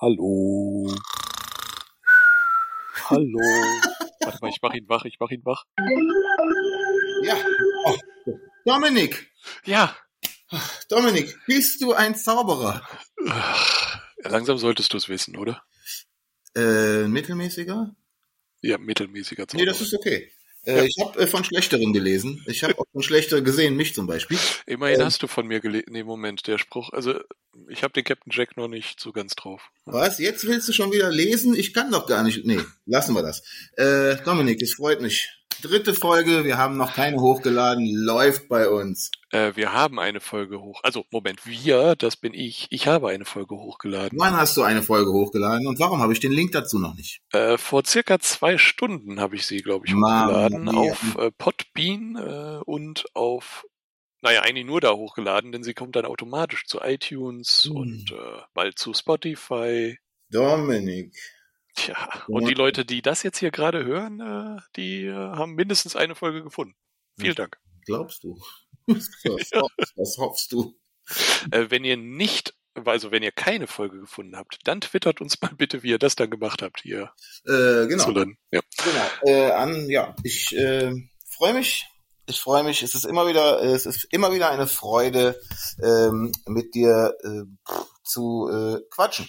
Hallo. 0.00 0.96
Hallo. 3.10 3.40
Warte 4.20 4.38
mal, 4.40 4.48
ich 4.48 4.62
mach 4.62 4.72
ihn 4.72 4.88
wach, 4.88 5.04
ich 5.04 5.18
mach 5.20 5.30
ihn 5.30 5.44
wach. 5.44 5.66
Ja. 7.22 7.36
Oh. 7.84 7.98
Dominik. 8.64 9.30
Ja. 9.66 9.94
Dominik, 10.88 11.38
bist 11.46 11.82
du 11.82 11.92
ein 11.92 12.14
Zauberer? 12.14 12.82
Ja, 13.26 14.30
langsam 14.30 14.56
solltest 14.56 14.90
du 14.94 14.96
es 14.96 15.10
wissen, 15.10 15.36
oder? 15.36 15.62
Äh, 16.56 17.06
mittelmäßiger? 17.06 17.94
Ja, 18.62 18.78
mittelmäßiger 18.78 19.48
Zauberer. 19.48 19.66
Nee, 19.66 19.70
das 19.70 19.82
ist 19.82 19.92
okay. 19.92 20.32
Äh, 20.66 20.86
Ich 20.86 20.96
habe 21.00 21.18
äh, 21.20 21.26
von 21.26 21.42
Schlechteren 21.44 21.92
gelesen. 21.92 22.42
Ich 22.46 22.62
habe 22.64 22.78
auch 22.78 22.84
von 22.92 23.02
Schlechteren 23.02 23.44
gesehen, 23.44 23.76
mich 23.76 23.94
zum 23.94 24.06
Beispiel. 24.06 24.38
Immerhin 24.66 25.00
Ähm. 25.00 25.06
hast 25.06 25.22
du 25.22 25.26
von 25.26 25.46
mir 25.46 25.60
gelesen. 25.60 25.86
Nee, 25.90 26.02
Moment, 26.04 26.46
der 26.46 26.58
Spruch. 26.58 26.90
Also, 26.92 27.18
ich 27.68 27.82
habe 27.82 27.92
den 27.92 28.04
Captain 28.04 28.32
Jack 28.34 28.56
noch 28.56 28.68
nicht 28.68 29.00
so 29.00 29.12
ganz 29.12 29.34
drauf. 29.34 29.70
Was? 29.84 30.18
Jetzt 30.18 30.46
willst 30.46 30.68
du 30.68 30.72
schon 30.72 30.92
wieder 30.92 31.10
lesen? 31.10 31.54
Ich 31.54 31.72
kann 31.72 31.90
doch 31.90 32.06
gar 32.06 32.22
nicht. 32.22 32.44
Nee, 32.44 32.60
lassen 32.86 33.14
wir 33.14 33.22
das. 33.22 33.42
Äh, 33.76 34.16
Dominik, 34.24 34.60
es 34.62 34.74
freut 34.74 35.00
mich. 35.00 35.28
Dritte 35.62 35.94
Folge, 35.94 36.44
wir 36.44 36.58
haben 36.58 36.76
noch 36.76 36.94
keine 36.94 37.20
hochgeladen, 37.20 37.86
läuft 37.86 38.48
bei 38.48 38.68
uns. 38.68 39.10
Äh, 39.30 39.52
wir 39.56 39.72
haben 39.72 39.98
eine 39.98 40.20
Folge 40.20 40.60
hoch. 40.60 40.80
Also, 40.82 41.04
Moment, 41.10 41.46
wir, 41.46 41.96
das 41.96 42.16
bin 42.16 42.34
ich. 42.34 42.66
Ich 42.70 42.86
habe 42.86 43.08
eine 43.10 43.24
Folge 43.24 43.54
hochgeladen. 43.54 44.18
Wann 44.18 44.36
hast 44.36 44.56
du 44.56 44.62
eine 44.62 44.82
Folge 44.82 45.12
hochgeladen 45.12 45.66
und 45.66 45.78
warum 45.78 46.00
habe 46.00 46.12
ich 46.12 46.20
den 46.20 46.32
Link 46.32 46.52
dazu 46.52 46.78
noch 46.78 46.94
nicht? 46.94 47.20
Äh, 47.32 47.58
vor 47.58 47.84
circa 47.84 48.18
zwei 48.18 48.58
Stunden 48.58 49.20
habe 49.20 49.36
ich 49.36 49.46
sie, 49.46 49.58
glaube 49.58 49.86
ich, 49.86 49.94
hochgeladen. 49.94 50.64
mia. 50.64 50.72
Auf 50.92 51.16
äh, 51.18 51.30
Podbean 51.32 52.16
äh, 52.16 52.60
und 52.64 53.04
auf, 53.14 53.64
naja, 54.22 54.42
eigentlich 54.42 54.66
nur 54.66 54.80
da 54.80 54.92
hochgeladen, 54.92 55.52
denn 55.52 55.62
sie 55.62 55.74
kommt 55.74 55.94
dann 55.96 56.06
automatisch 56.06 56.64
zu 56.66 56.80
iTunes 56.80 57.64
Hm. 57.68 57.76
und 57.76 58.12
äh, 58.12 58.40
bald 58.54 58.78
zu 58.78 58.94
Spotify. 58.94 59.98
Dominik. 60.30 61.14
Tja, 61.80 62.24
und 62.28 62.46
die 62.46 62.54
Leute, 62.54 62.84
die 62.84 63.00
das 63.00 63.22
jetzt 63.22 63.38
hier 63.38 63.50
gerade 63.50 63.84
hören, 63.84 64.20
äh, 64.20 64.60
die 64.76 65.06
äh, 65.06 65.14
haben 65.14 65.54
mindestens 65.54 65.96
eine 65.96 66.14
Folge 66.14 66.42
gefunden. 66.42 66.74
Vielen 67.18 67.34
Dank. 67.34 67.58
Glaubst 67.86 68.22
du? 68.22 68.38
Was, 68.86 69.08
Ja. 69.24 69.30
hoffst, 69.62 69.96
was 69.96 70.18
hoffst 70.18 70.52
du? 70.52 70.74
Äh, 71.50 71.66
wenn 71.70 71.84
ihr 71.84 71.96
nicht, 71.96 72.54
also 72.74 73.10
wenn 73.10 73.22
ihr 73.22 73.32
keine 73.32 73.66
Folge 73.66 74.00
gefunden 74.00 74.36
habt, 74.36 74.58
dann 74.64 74.80
twittert 74.80 75.20
uns 75.20 75.40
mal 75.40 75.52
bitte, 75.56 75.82
wie 75.82 75.90
ihr 75.90 75.98
das 75.98 76.16
dann 76.16 76.30
gemacht 76.30 76.60
habt 76.60 76.82
hier. 76.82 77.12
Äh, 77.46 77.86
genau. 77.86 78.04
zu 78.04 78.10
landen. 78.10 78.38
Ja. 78.50 78.60
Genau. 78.82 79.06
Äh, 79.22 79.50
an, 79.52 79.88
ja, 79.88 80.14
ich 80.22 80.54
äh, 80.56 80.92
freue 81.24 81.54
mich. 81.54 81.86
Ich 82.26 82.40
freue 82.40 82.62
mich. 82.62 82.82
Es 82.82 82.94
ist 82.94 83.04
immer 83.04 83.26
wieder, 83.26 83.62
es 83.62 83.86
ist 83.86 84.04
immer 84.10 84.32
wieder 84.32 84.50
eine 84.50 84.66
Freude, 84.66 85.40
ähm, 85.82 86.32
mit 86.46 86.74
dir 86.74 87.14
äh, 87.22 87.42
zu 88.04 88.48
äh, 88.52 88.80
quatschen. 88.90 89.28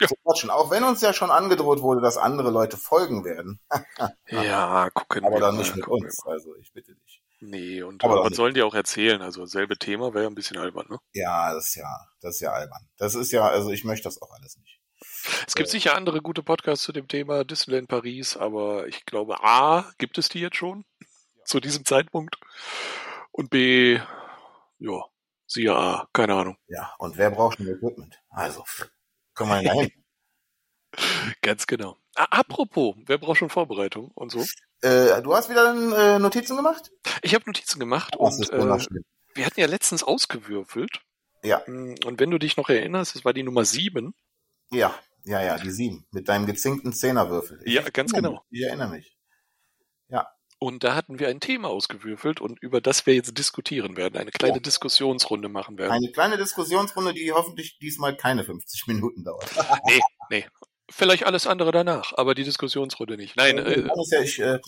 Ja. 0.00 0.06
Zu 0.08 0.14
quatschen. 0.24 0.50
Auch 0.50 0.70
wenn 0.70 0.82
uns 0.84 1.00
ja 1.02 1.12
schon 1.12 1.30
angedroht 1.30 1.80
wurde, 1.82 2.00
dass 2.00 2.16
andere 2.16 2.50
Leute 2.50 2.76
folgen 2.76 3.24
werden. 3.24 3.60
Ja, 4.28 4.88
gucken 4.90 5.24
Aber 5.24 5.36
wir 5.36 5.40
dann 5.40 5.56
mal, 5.56 5.62
nicht 5.62 5.74
mit 5.76 5.86
uns. 5.88 6.24
Also 6.24 6.54
ich 6.56 6.72
bitte 6.72 6.94
dich. 6.94 7.22
Nee, 7.40 7.82
und 7.82 8.02
Aber 8.04 8.16
äh, 8.16 8.18
was 8.20 8.30
nicht. 8.30 8.36
sollen 8.36 8.54
die 8.54 8.62
auch 8.62 8.74
erzählen? 8.74 9.22
Also 9.22 9.44
selbe 9.46 9.76
Thema 9.78 10.12
wäre 10.14 10.24
ja 10.24 10.30
ein 10.30 10.34
bisschen 10.34 10.56
albern, 10.58 10.86
ne? 10.88 10.98
Ja, 11.12 11.52
das 11.54 11.68
ist 11.70 11.74
ja, 11.76 11.88
das 12.20 12.34
ist 12.36 12.40
ja 12.40 12.52
albern. 12.52 12.88
Das 12.98 13.14
ist 13.14 13.32
ja, 13.32 13.46
also 13.48 13.70
ich 13.70 13.84
möchte 13.84 14.04
das 14.04 14.20
auch 14.22 14.30
alles 14.32 14.56
nicht. 14.58 14.78
Es 15.46 15.54
gibt 15.54 15.68
Äh. 15.68 15.72
sicher 15.72 15.96
andere 15.96 16.20
gute 16.22 16.42
Podcasts 16.42 16.84
zu 16.84 16.92
dem 16.92 17.08
Thema 17.08 17.44
Disneyland 17.44 17.88
Paris, 17.88 18.36
aber 18.36 18.86
ich 18.88 19.04
glaube, 19.06 19.42
A, 19.42 19.90
gibt 19.98 20.16
es 20.18 20.28
die 20.28 20.40
jetzt 20.40 20.56
schon 20.56 20.84
zu 21.44 21.58
diesem 21.60 21.84
Zeitpunkt 21.84 22.36
und 23.32 23.50
B, 23.50 23.98
ja, 24.78 25.04
siehe 25.46 25.74
A, 25.74 26.06
keine 26.12 26.34
Ahnung. 26.34 26.56
Ja, 26.68 26.94
und 26.98 27.16
wer 27.16 27.30
braucht 27.30 27.56
schon 27.58 27.66
Equipment? 27.68 28.20
Also, 28.28 28.64
können 29.48 29.62
wir 29.62 29.62
dahin. 29.62 29.90
Ganz 31.42 31.66
genau. 31.66 31.96
A 32.16 32.24
apropos, 32.24 32.96
wer 33.06 33.18
braucht 33.18 33.38
schon 33.38 33.50
Vorbereitung 33.50 34.10
und 34.14 34.30
so? 34.30 34.44
äh, 34.82 35.22
du 35.22 35.34
hast 35.34 35.48
wieder 35.48 35.72
äh, 36.16 36.18
Notizen 36.18 36.56
gemacht? 36.56 36.90
Ich 37.22 37.34
habe 37.34 37.44
Notizen 37.46 37.78
gemacht 37.78 38.16
Das 38.18 38.38
und 38.50 38.50
äh, 38.52 38.86
wir 39.34 39.46
hatten 39.46 39.60
ja 39.60 39.66
letztens 39.66 40.02
ausgewürfelt. 40.02 41.00
Ja. 41.42 41.62
Mm, 41.66 41.94
Und 42.04 42.18
wenn 42.20 42.30
du 42.30 42.38
dich 42.38 42.56
noch 42.56 42.68
erinnerst, 42.68 43.14
es 43.14 43.24
war 43.24 43.32
die 43.32 43.42
Nummer 43.44 43.64
sieben. 43.64 44.14
Ja, 44.70 44.94
ja, 45.24 45.40
ja, 45.42 45.56
die 45.58 45.70
sieben. 45.70 46.06
Mit 46.10 46.28
deinem 46.28 46.46
gezinkten 46.46 46.92
Zehnerwürfel. 46.92 47.60
Ich 47.64 47.74
Ja, 47.74 47.82
ganz 47.90 48.12
genau. 48.12 48.32
mich, 48.50 48.60
Ich 48.60 48.66
erinnere 48.66 48.90
mich. 48.90 49.16
Und 50.62 50.84
da 50.84 50.94
hatten 50.94 51.18
wir 51.18 51.28
ein 51.28 51.40
Thema 51.40 51.68
ausgewürfelt 51.68 52.42
und 52.42 52.62
über 52.62 52.82
das 52.82 53.06
wir 53.06 53.14
jetzt 53.14 53.36
diskutieren 53.38 53.96
werden, 53.96 54.18
eine 54.18 54.30
kleine 54.30 54.56
Ja. 54.56 54.60
Diskussionsrunde 54.60 55.48
machen 55.48 55.78
werden. 55.78 55.90
Eine 55.90 56.12
kleine 56.12 56.36
Diskussionsrunde, 56.36 57.14
die 57.14 57.32
hoffentlich 57.32 57.78
diesmal 57.78 58.14
keine 58.14 58.44
50 58.44 58.86
Minuten 58.86 59.24
dauert. 59.24 59.48
Vielleicht 60.90 61.24
alles 61.24 61.46
andere 61.46 61.72
danach, 61.72 62.12
aber 62.14 62.34
die 62.34 62.44
Diskussionsrunde 62.44 63.16
nicht. 63.16 63.36
Nein, 63.36 63.56
äh, 63.56 63.80
ist 63.80 64.12
ja, 64.12 64.20
ich, 64.20 64.38
äh, 64.38 64.58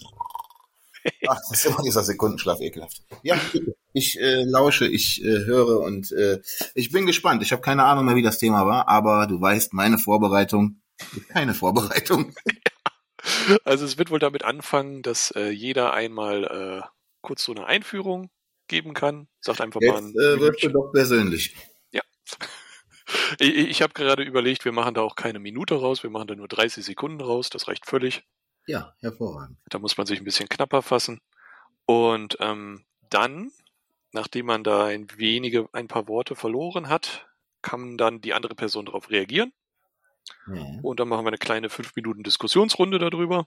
ach, 1.29 1.37
das 1.51 1.59
ist 1.59 1.67
immer 1.67 1.83
dieser 1.83 2.03
Sekundenschlaf 2.05 2.61
ekelhaft. 2.61 3.03
Ja, 3.23 3.39
ich 3.93 4.19
äh, 4.19 4.45
lausche, 4.45 4.87
ich 4.87 5.23
äh, 5.23 5.45
höre 5.45 5.81
und 5.81 6.11
äh, 6.13 6.41
ich 6.75 6.91
bin 6.91 7.05
gespannt. 7.05 7.43
Ich 7.43 7.53
habe 7.53 7.61
keine 7.61 7.85
Ahnung 7.85 8.07
mehr, 8.07 8.17
wie 8.17 8.23
das 8.23 8.39
Thema 8.39 8.65
war, 8.67 8.89
aber 8.89 9.27
du 9.27 9.39
weißt, 9.39 9.75
meine 9.75 9.99
Vorbereitung 9.99 10.81
ist 11.15 11.29
keine 11.29 11.53
Vorbereitung. 11.53 12.35
also 13.65 13.85
es 13.85 13.99
wird 13.99 14.11
wohl 14.11 14.19
damit 14.19 14.45
anfangen, 14.45 15.03
dass 15.03 15.31
äh, 15.33 15.51
jeder 15.51 15.93
einmal 15.93 16.45
äh, 16.45 16.89
kurz 17.21 17.45
so 17.45 17.53
eine 17.53 17.67
Einführung 17.67 18.31
geben 18.69 18.95
kann. 18.95 19.29
Sagt 19.41 19.61
einfach 19.61 19.81
mal 19.81 19.87
Jetzt 19.87 20.03
ein 20.05 20.11
äh, 20.11 20.41
wirst 20.41 20.63
du 20.63 20.69
doch 20.69 20.93
persönlich. 20.93 21.57
Ich, 23.39 23.55
ich 23.55 23.83
habe 23.83 23.93
gerade 23.93 24.23
überlegt, 24.23 24.65
wir 24.65 24.73
machen 24.73 24.95
da 24.95 25.03
auch 25.03 25.17
keine 25.17 25.39
Minute 25.39 25.75
raus, 25.75 26.03
wir 26.03 26.11
machen 26.11 26.29
da 26.29 26.35
nur 26.35 26.49
30 26.49 26.85
Sekunden 26.85 27.21
raus, 27.21 27.51
das 27.51 27.69
reicht 27.69 27.87
völlig. 27.87 28.23
Ja, 28.67 28.95
hervorragend. 29.01 29.59
Da 29.69 29.79
muss 29.79 29.97
man 29.97 30.07
sich 30.07 30.21
ein 30.21 30.25
bisschen 30.25 30.49
knapper 30.49 30.83
fassen. 30.83 31.21
Und 31.85 32.37
ähm, 32.41 32.85
dann, 33.11 33.51
nachdem 34.13 34.47
man 34.47 34.65
da 34.65 34.87
ein 34.87 35.09
wenige, 35.17 35.69
ein 35.73 35.89
paar 35.89 36.09
Worte 36.09 36.37
verloren 36.37 36.89
hat, 36.89 37.27
kann 37.61 37.99
dann 37.99 38.21
die 38.21 38.35
andere 38.35 38.55
Person 38.55 38.87
darauf 38.87 39.11
reagieren. 39.11 39.53
Ja. 40.47 40.65
Und 40.83 41.01
dann 41.01 41.09
machen 41.09 41.25
wir 41.25 41.29
eine 41.29 41.39
kleine 41.39 41.69
fünf 41.71 41.95
Minuten 41.97 42.23
Diskussionsrunde 42.23 42.99
darüber. 42.99 43.47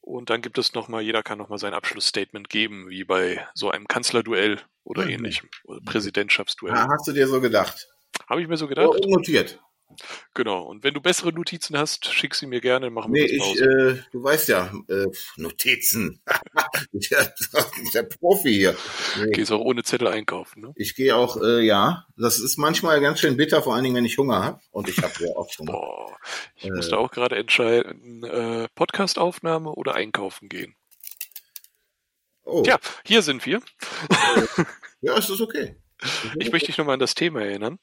Und 0.00 0.30
dann 0.30 0.40
gibt 0.40 0.56
es 0.58 0.72
nochmal, 0.74 1.02
jeder 1.02 1.22
kann 1.24 1.38
nochmal 1.38 1.58
sein 1.58 1.74
Abschlussstatement 1.74 2.48
geben, 2.48 2.88
wie 2.88 3.02
bei 3.04 3.44
so 3.54 3.70
einem 3.70 3.88
Kanzlerduell 3.88 4.60
oder 4.84 5.02
Mhm. 5.04 5.10
ähnlichem. 5.10 5.48
Oder 5.64 5.80
Präsidentschaftsduell. 5.84 6.74
Ah, 6.74 6.86
hast 6.90 7.08
du 7.08 7.12
dir 7.12 7.26
so 7.26 7.40
gedacht? 7.40 7.88
Habe 8.28 8.40
ich 8.40 8.48
mir 8.48 8.56
so 8.56 8.66
Oh, 8.66 8.68
gedacht. 8.68 9.04
notiert. 9.06 9.60
Genau. 10.34 10.62
Und 10.64 10.84
wenn 10.84 10.92
du 10.94 11.00
bessere 11.00 11.32
Notizen 11.32 11.78
hast, 11.78 12.06
schick 12.12 12.34
sie 12.34 12.46
mir 12.46 12.60
gerne, 12.60 12.90
machen 12.90 13.12
Nee, 13.12 13.20
wir 13.20 13.32
ich, 13.32 13.38
kurz 13.38 13.58
Pause. 13.60 14.04
äh, 14.04 14.10
du 14.12 14.22
weißt 14.22 14.48
ja, 14.48 14.72
äh, 14.88 15.06
Notizen. 15.36 16.20
der, 16.92 17.34
der 17.94 18.02
Profi 18.20 18.52
hier. 18.52 18.76
Nee. 19.18 19.30
Gehst 19.32 19.52
auch 19.52 19.60
ohne 19.60 19.82
Zettel 19.84 20.08
einkaufen, 20.08 20.60
ne? 20.60 20.72
Ich 20.76 20.94
gehe 20.94 21.16
auch, 21.16 21.40
äh, 21.40 21.60
ja, 21.64 22.06
das 22.16 22.38
ist 22.38 22.58
manchmal 22.58 23.00
ganz 23.00 23.20
schön 23.20 23.36
bitter, 23.36 23.62
vor 23.62 23.74
allen 23.74 23.84
Dingen, 23.84 23.96
wenn 23.96 24.04
ich 24.04 24.18
Hunger 24.18 24.42
habe. 24.44 24.60
Und 24.70 24.88
ich 24.88 24.98
habe 24.98 25.14
sehr 25.14 25.34
oft 25.36 25.58
Hunger. 25.58 25.72
Boah, 25.72 26.16
ich 26.56 26.64
Äh. 26.66 26.70
musste 26.72 26.98
auch 26.98 27.10
gerade 27.10 27.36
entscheiden, 27.36 28.22
äh, 28.24 28.68
Podcastaufnahme 28.74 29.70
oder 29.72 29.94
einkaufen 29.94 30.48
gehen. 30.48 30.74
Oh, 32.44 32.62
Tja, 32.62 32.78
hier 33.04 33.22
sind 33.22 33.44
wir. 33.46 33.60
ja, 35.00 35.16
es 35.16 35.28
ist 35.30 35.40
okay. 35.40 35.76
Ich 36.38 36.52
möchte 36.52 36.66
dich 36.66 36.78
nochmal 36.78 36.94
an 36.94 37.00
das 37.00 37.14
Thema 37.14 37.42
erinnern. 37.42 37.78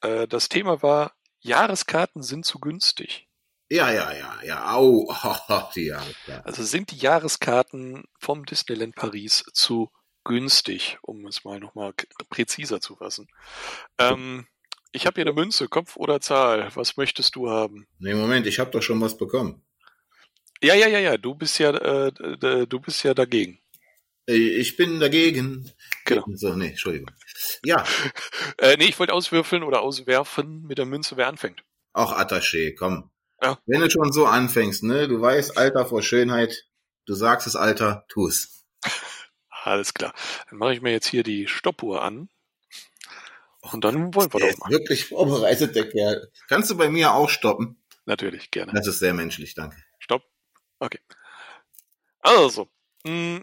Äh, 0.00 0.26
das 0.28 0.48
Thema 0.48 0.82
war, 0.82 1.12
Jahreskarten 1.40 2.22
sind 2.22 2.44
zu 2.44 2.58
günstig. 2.58 3.28
Ja, 3.70 3.92
ja, 3.92 4.12
ja, 4.12 4.42
ja, 4.44 4.72
au, 4.72 5.12
ja, 5.74 6.02
ja. 6.26 6.40
Also 6.44 6.62
sind 6.62 6.90
die 6.90 6.96
Jahreskarten 6.96 8.04
vom 8.18 8.46
Disneyland 8.46 8.94
Paris 8.94 9.44
zu 9.52 9.90
günstig, 10.24 10.98
um 11.02 11.26
es 11.26 11.44
mal 11.44 11.60
nochmal 11.60 11.92
präziser 12.30 12.80
zu 12.80 12.96
fassen. 12.96 13.28
Ähm, 13.98 14.46
ich 14.92 15.06
habe 15.06 15.16
hier 15.16 15.24
eine 15.24 15.34
Münze, 15.34 15.68
Kopf 15.68 15.96
oder 15.96 16.20
Zahl. 16.20 16.70
Was 16.74 16.96
möchtest 16.96 17.36
du 17.36 17.50
haben? 17.50 17.86
Nee, 17.98 18.14
Moment, 18.14 18.46
ich 18.46 18.58
habe 18.58 18.70
doch 18.70 18.82
schon 18.82 19.00
was 19.00 19.16
bekommen. 19.16 19.62
Ja, 20.62 20.74
ja, 20.74 20.88
ja, 20.88 20.98
ja. 20.98 21.16
Du 21.18 21.34
bist 21.34 21.58
ja, 21.58 21.70
äh, 21.70 22.66
du 22.66 22.80
bist 22.80 23.02
ja 23.04 23.14
dagegen. 23.14 23.60
Äh, 24.28 24.34
Ich 24.60 24.76
bin 24.76 25.00
dagegen. 25.00 25.70
Genau. 26.04 26.24
So, 26.34 26.54
nee, 26.54 26.68
Entschuldigung. 26.68 27.10
Ja, 27.64 27.84
Äh, 28.58 28.76
nee, 28.76 28.84
ich 28.86 28.98
wollte 28.98 29.12
auswürfeln 29.14 29.62
oder 29.62 29.80
auswerfen 29.82 30.62
mit 30.62 30.78
der 30.78 30.86
Münze, 30.86 31.16
wer 31.16 31.26
anfängt. 31.28 31.62
auch 31.92 32.12
Attaché, 32.12 32.74
komm. 32.76 33.10
Ja. 33.42 33.58
Wenn 33.66 33.80
du 33.80 33.90
schon 33.90 34.12
so 34.12 34.26
anfängst, 34.26 34.82
ne, 34.82 35.06
du 35.08 35.20
weißt, 35.20 35.56
Alter 35.58 35.86
vor 35.86 36.02
Schönheit, 36.02 36.66
du 37.06 37.14
sagst 37.14 37.46
es, 37.46 37.54
Alter, 37.56 38.04
tu 38.08 38.26
es. 38.26 38.64
Alles 39.64 39.94
klar. 39.94 40.12
Dann 40.50 40.58
mache 40.58 40.74
ich 40.74 40.80
mir 40.80 40.90
jetzt 40.92 41.06
hier 41.06 41.22
die 41.22 41.46
Stoppuhr 41.46 42.02
an. 42.02 42.28
Und 43.60 43.84
dann 43.84 44.14
wollen 44.14 44.32
wir 44.32 44.40
Der 44.40 44.52
doch 44.52 44.58
mal. 44.58 44.70
wirklich 44.70 45.04
vorbereitet, 45.06 45.74
der 45.76 45.88
Kerl. 45.88 46.30
Kannst 46.48 46.70
du 46.70 46.76
bei 46.76 46.88
mir 46.88 47.12
auch 47.12 47.28
stoppen? 47.28 47.80
Natürlich, 48.06 48.50
gerne. 48.50 48.72
Das 48.72 48.86
ist 48.86 48.98
sehr 49.00 49.12
menschlich, 49.14 49.54
danke. 49.54 49.76
Stopp. 49.98 50.22
Okay. 50.78 51.00
Also, 52.20 52.68
mh, 53.04 53.42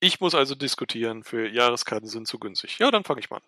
ich 0.00 0.20
muss 0.20 0.34
also 0.34 0.54
diskutieren, 0.54 1.24
für 1.24 1.48
Jahreskarten 1.48 2.08
sind 2.08 2.28
zu 2.28 2.38
günstig. 2.38 2.78
Ja, 2.78 2.90
dann 2.90 3.04
fange 3.04 3.20
ich 3.20 3.30
mal 3.30 3.38
an. 3.38 3.42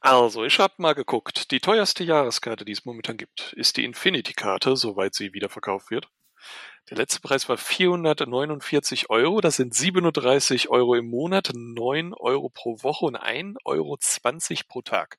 Also, 0.00 0.44
ich 0.44 0.58
habe 0.58 0.74
mal 0.78 0.94
geguckt. 0.94 1.50
Die 1.50 1.60
teuerste 1.60 2.04
Jahreskarte, 2.04 2.64
die 2.64 2.72
es 2.72 2.84
momentan 2.84 3.16
gibt, 3.16 3.52
ist 3.54 3.76
die 3.76 3.84
Infinity-Karte, 3.84 4.76
soweit 4.76 5.14
sie 5.14 5.32
wieder 5.32 5.48
verkauft 5.48 5.90
wird. 5.90 6.08
Der 6.90 6.96
letzte 6.96 7.20
Preis 7.20 7.48
war 7.48 7.56
449 7.56 9.10
Euro. 9.10 9.40
Das 9.40 9.56
sind 9.56 9.74
37 9.74 10.68
Euro 10.68 10.94
im 10.94 11.08
Monat, 11.08 11.50
9 11.54 12.14
Euro 12.14 12.48
pro 12.50 12.82
Woche 12.82 13.06
und 13.06 13.16
1,20 13.16 13.56
Euro 13.64 13.98
pro 14.68 14.82
Tag. 14.82 15.18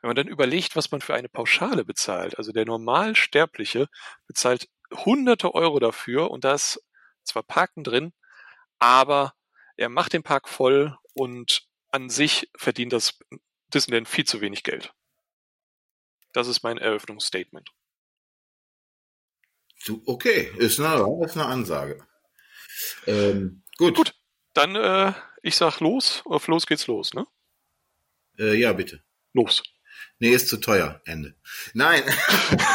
Wenn 0.00 0.08
man 0.08 0.16
dann 0.16 0.28
überlegt, 0.28 0.74
was 0.74 0.90
man 0.90 1.00
für 1.00 1.14
eine 1.14 1.28
Pauschale 1.28 1.84
bezahlt, 1.84 2.38
also 2.38 2.52
der 2.52 2.64
Normalsterbliche 2.64 3.88
bezahlt 4.26 4.68
hunderte 4.92 5.54
Euro 5.54 5.78
dafür 5.78 6.30
und 6.30 6.44
da 6.44 6.54
ist 6.54 6.82
zwar 7.24 7.42
Parken 7.42 7.84
drin, 7.84 8.12
aber 8.78 9.34
er 9.76 9.88
macht 9.88 10.12
den 10.12 10.22
Park 10.22 10.48
voll 10.48 10.96
und 11.14 11.66
an 11.90 12.08
sich 12.08 12.50
verdient 12.56 12.92
das 12.92 13.18
Disneyland 13.72 14.08
viel 14.08 14.24
zu 14.24 14.40
wenig 14.40 14.62
Geld. 14.62 14.92
Das 16.32 16.48
ist 16.48 16.62
mein 16.62 16.78
Eröffnungsstatement. 16.78 17.68
Okay, 20.06 20.52
ist 20.58 20.80
eine, 20.80 21.24
ist 21.24 21.36
eine 21.36 21.46
Ansage. 21.46 22.06
Ähm, 23.06 23.64
gut. 23.76 23.96
Gut, 23.96 24.14
dann 24.54 24.76
äh, 24.76 25.12
ich 25.42 25.56
sag 25.56 25.80
los, 25.80 26.22
auf 26.24 26.46
los 26.46 26.66
geht's 26.66 26.86
los, 26.86 27.14
ne? 27.14 27.26
Äh, 28.38 28.54
ja, 28.54 28.72
bitte. 28.72 29.02
Los. 29.32 29.62
Nee, 30.18 30.30
ist 30.30 30.48
zu 30.48 30.58
teuer. 30.58 31.00
Ende. 31.04 31.34
Nein. 31.74 32.02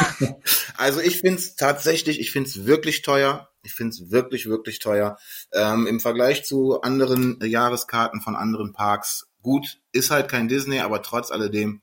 also 0.76 1.00
ich 1.00 1.20
find's 1.20 1.56
tatsächlich, 1.56 2.20
ich 2.20 2.30
find's 2.30 2.66
wirklich 2.66 3.02
teuer. 3.02 3.50
Ich 3.62 3.72
find's 3.72 4.10
wirklich, 4.10 4.46
wirklich 4.46 4.78
teuer. 4.78 5.18
Ähm, 5.52 5.86
Im 5.86 6.00
Vergleich 6.00 6.44
zu 6.44 6.80
anderen 6.82 7.38
Jahreskarten 7.42 8.20
von 8.20 8.36
anderen 8.36 8.72
Parks. 8.72 9.28
Gut, 9.42 9.80
ist 9.92 10.10
halt 10.10 10.28
kein 10.28 10.48
Disney, 10.48 10.80
aber 10.80 11.02
trotz 11.02 11.30
alledem, 11.30 11.82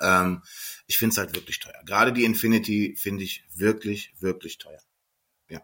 ähm, 0.00 0.42
ich 0.86 0.98
find's 0.98 1.18
halt 1.18 1.34
wirklich 1.34 1.60
teuer. 1.60 1.80
Gerade 1.84 2.12
die 2.12 2.24
Infinity 2.24 2.94
finde 2.96 3.24
ich 3.24 3.44
wirklich, 3.54 4.12
wirklich 4.18 4.58
teuer. 4.58 4.82
Ja. 5.48 5.62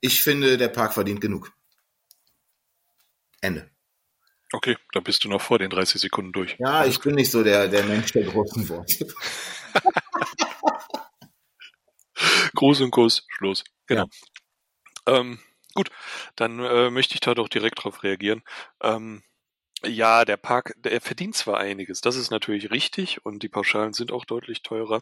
Ich 0.00 0.22
finde, 0.22 0.58
der 0.58 0.68
Park 0.68 0.94
verdient 0.94 1.20
genug. 1.20 1.52
Ende. 3.40 3.70
Okay, 4.52 4.76
da 4.92 5.00
bist 5.00 5.24
du 5.24 5.28
noch 5.28 5.40
vor 5.40 5.58
den 5.58 5.70
30 5.70 6.00
Sekunden 6.00 6.32
durch. 6.32 6.56
Ja, 6.58 6.84
ich 6.84 7.00
bin 7.00 7.14
nicht 7.14 7.30
so 7.30 7.42
der, 7.42 7.68
der 7.68 7.84
Mensch 7.84 8.12
der 8.12 8.24
großen 8.24 8.68
Worte. 8.68 9.06
Gruß 12.54 12.82
und 12.82 12.90
Kuss, 12.90 13.26
Schluss. 13.28 13.64
Genau. 13.86 14.06
Ja. 15.06 15.18
Ähm, 15.18 15.40
gut, 15.74 15.90
dann 16.36 16.58
äh, 16.60 16.90
möchte 16.90 17.14
ich 17.14 17.20
da 17.20 17.34
doch 17.34 17.48
direkt 17.48 17.82
drauf 17.82 18.02
reagieren. 18.02 18.42
Ähm, 18.82 19.22
ja, 19.84 20.24
der 20.24 20.36
Park, 20.36 20.74
der 20.76 21.00
verdient 21.00 21.34
zwar 21.34 21.58
einiges, 21.58 22.00
das 22.00 22.16
ist 22.16 22.30
natürlich 22.30 22.70
richtig 22.70 23.24
und 23.24 23.42
die 23.42 23.48
Pauschalen 23.48 23.94
sind 23.94 24.12
auch 24.12 24.24
deutlich 24.24 24.62
teurer. 24.62 25.00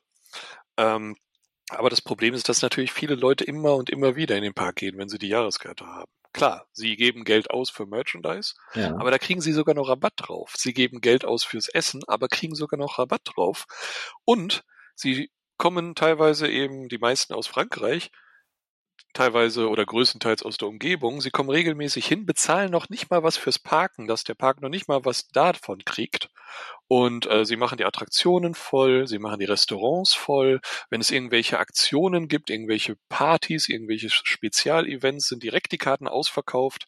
Ähm, 0.78 1.16
aber 1.68 1.90
das 1.90 2.00
Problem 2.00 2.34
ist, 2.34 2.48
dass 2.48 2.62
natürlich 2.62 2.92
viele 2.92 3.14
Leute 3.14 3.44
immer 3.44 3.74
und 3.74 3.90
immer 3.90 4.16
wieder 4.16 4.36
in 4.36 4.42
den 4.42 4.54
Park 4.54 4.76
gehen, 4.76 4.96
wenn 4.96 5.08
sie 5.08 5.18
die 5.18 5.28
Jahreskarte 5.28 5.86
haben. 5.86 6.10
Klar, 6.32 6.66
sie 6.72 6.96
geben 6.96 7.24
Geld 7.24 7.50
aus 7.50 7.70
für 7.70 7.86
Merchandise, 7.86 8.54
ja. 8.74 8.94
aber 8.96 9.10
da 9.10 9.18
kriegen 9.18 9.40
sie 9.40 9.52
sogar 9.52 9.74
noch 9.74 9.88
Rabatt 9.88 10.14
drauf. 10.16 10.54
Sie 10.56 10.72
geben 10.72 11.00
Geld 11.00 11.24
aus 11.24 11.42
fürs 11.42 11.68
Essen, 11.68 12.02
aber 12.06 12.28
kriegen 12.28 12.54
sogar 12.54 12.78
noch 12.78 12.98
Rabatt 12.98 13.22
drauf. 13.24 13.66
Und 14.24 14.62
sie 14.94 15.30
kommen 15.56 15.94
teilweise 15.94 16.48
eben, 16.48 16.88
die 16.88 16.98
meisten 16.98 17.34
aus 17.34 17.48
Frankreich, 17.48 18.10
teilweise 19.12 19.68
oder 19.68 19.84
größtenteils 19.84 20.42
aus 20.42 20.56
der 20.56 20.68
Umgebung. 20.68 21.20
Sie 21.20 21.30
kommen 21.30 21.50
regelmäßig 21.50 22.06
hin, 22.06 22.26
bezahlen 22.26 22.70
noch 22.70 22.88
nicht 22.88 23.10
mal 23.10 23.22
was 23.22 23.36
fürs 23.36 23.58
Parken, 23.58 24.06
dass 24.06 24.24
der 24.24 24.34
Park 24.34 24.60
noch 24.60 24.68
nicht 24.68 24.88
mal 24.88 25.04
was 25.04 25.28
davon 25.28 25.84
kriegt. 25.84 26.30
Und 26.88 27.30
äh, 27.30 27.44
sie 27.44 27.56
machen 27.56 27.78
die 27.78 27.84
Attraktionen 27.84 28.54
voll, 28.54 29.06
sie 29.06 29.18
machen 29.18 29.38
die 29.38 29.44
Restaurants 29.44 30.14
voll. 30.14 30.60
Wenn 30.90 31.00
es 31.00 31.10
irgendwelche 31.10 31.58
Aktionen 31.58 32.28
gibt, 32.28 32.50
irgendwelche 32.50 32.96
Partys, 33.08 33.68
irgendwelche 33.68 34.10
Spezialevents, 34.10 35.28
sind 35.28 35.42
direkt 35.42 35.72
die 35.72 35.78
Karten 35.78 36.08
ausverkauft, 36.08 36.86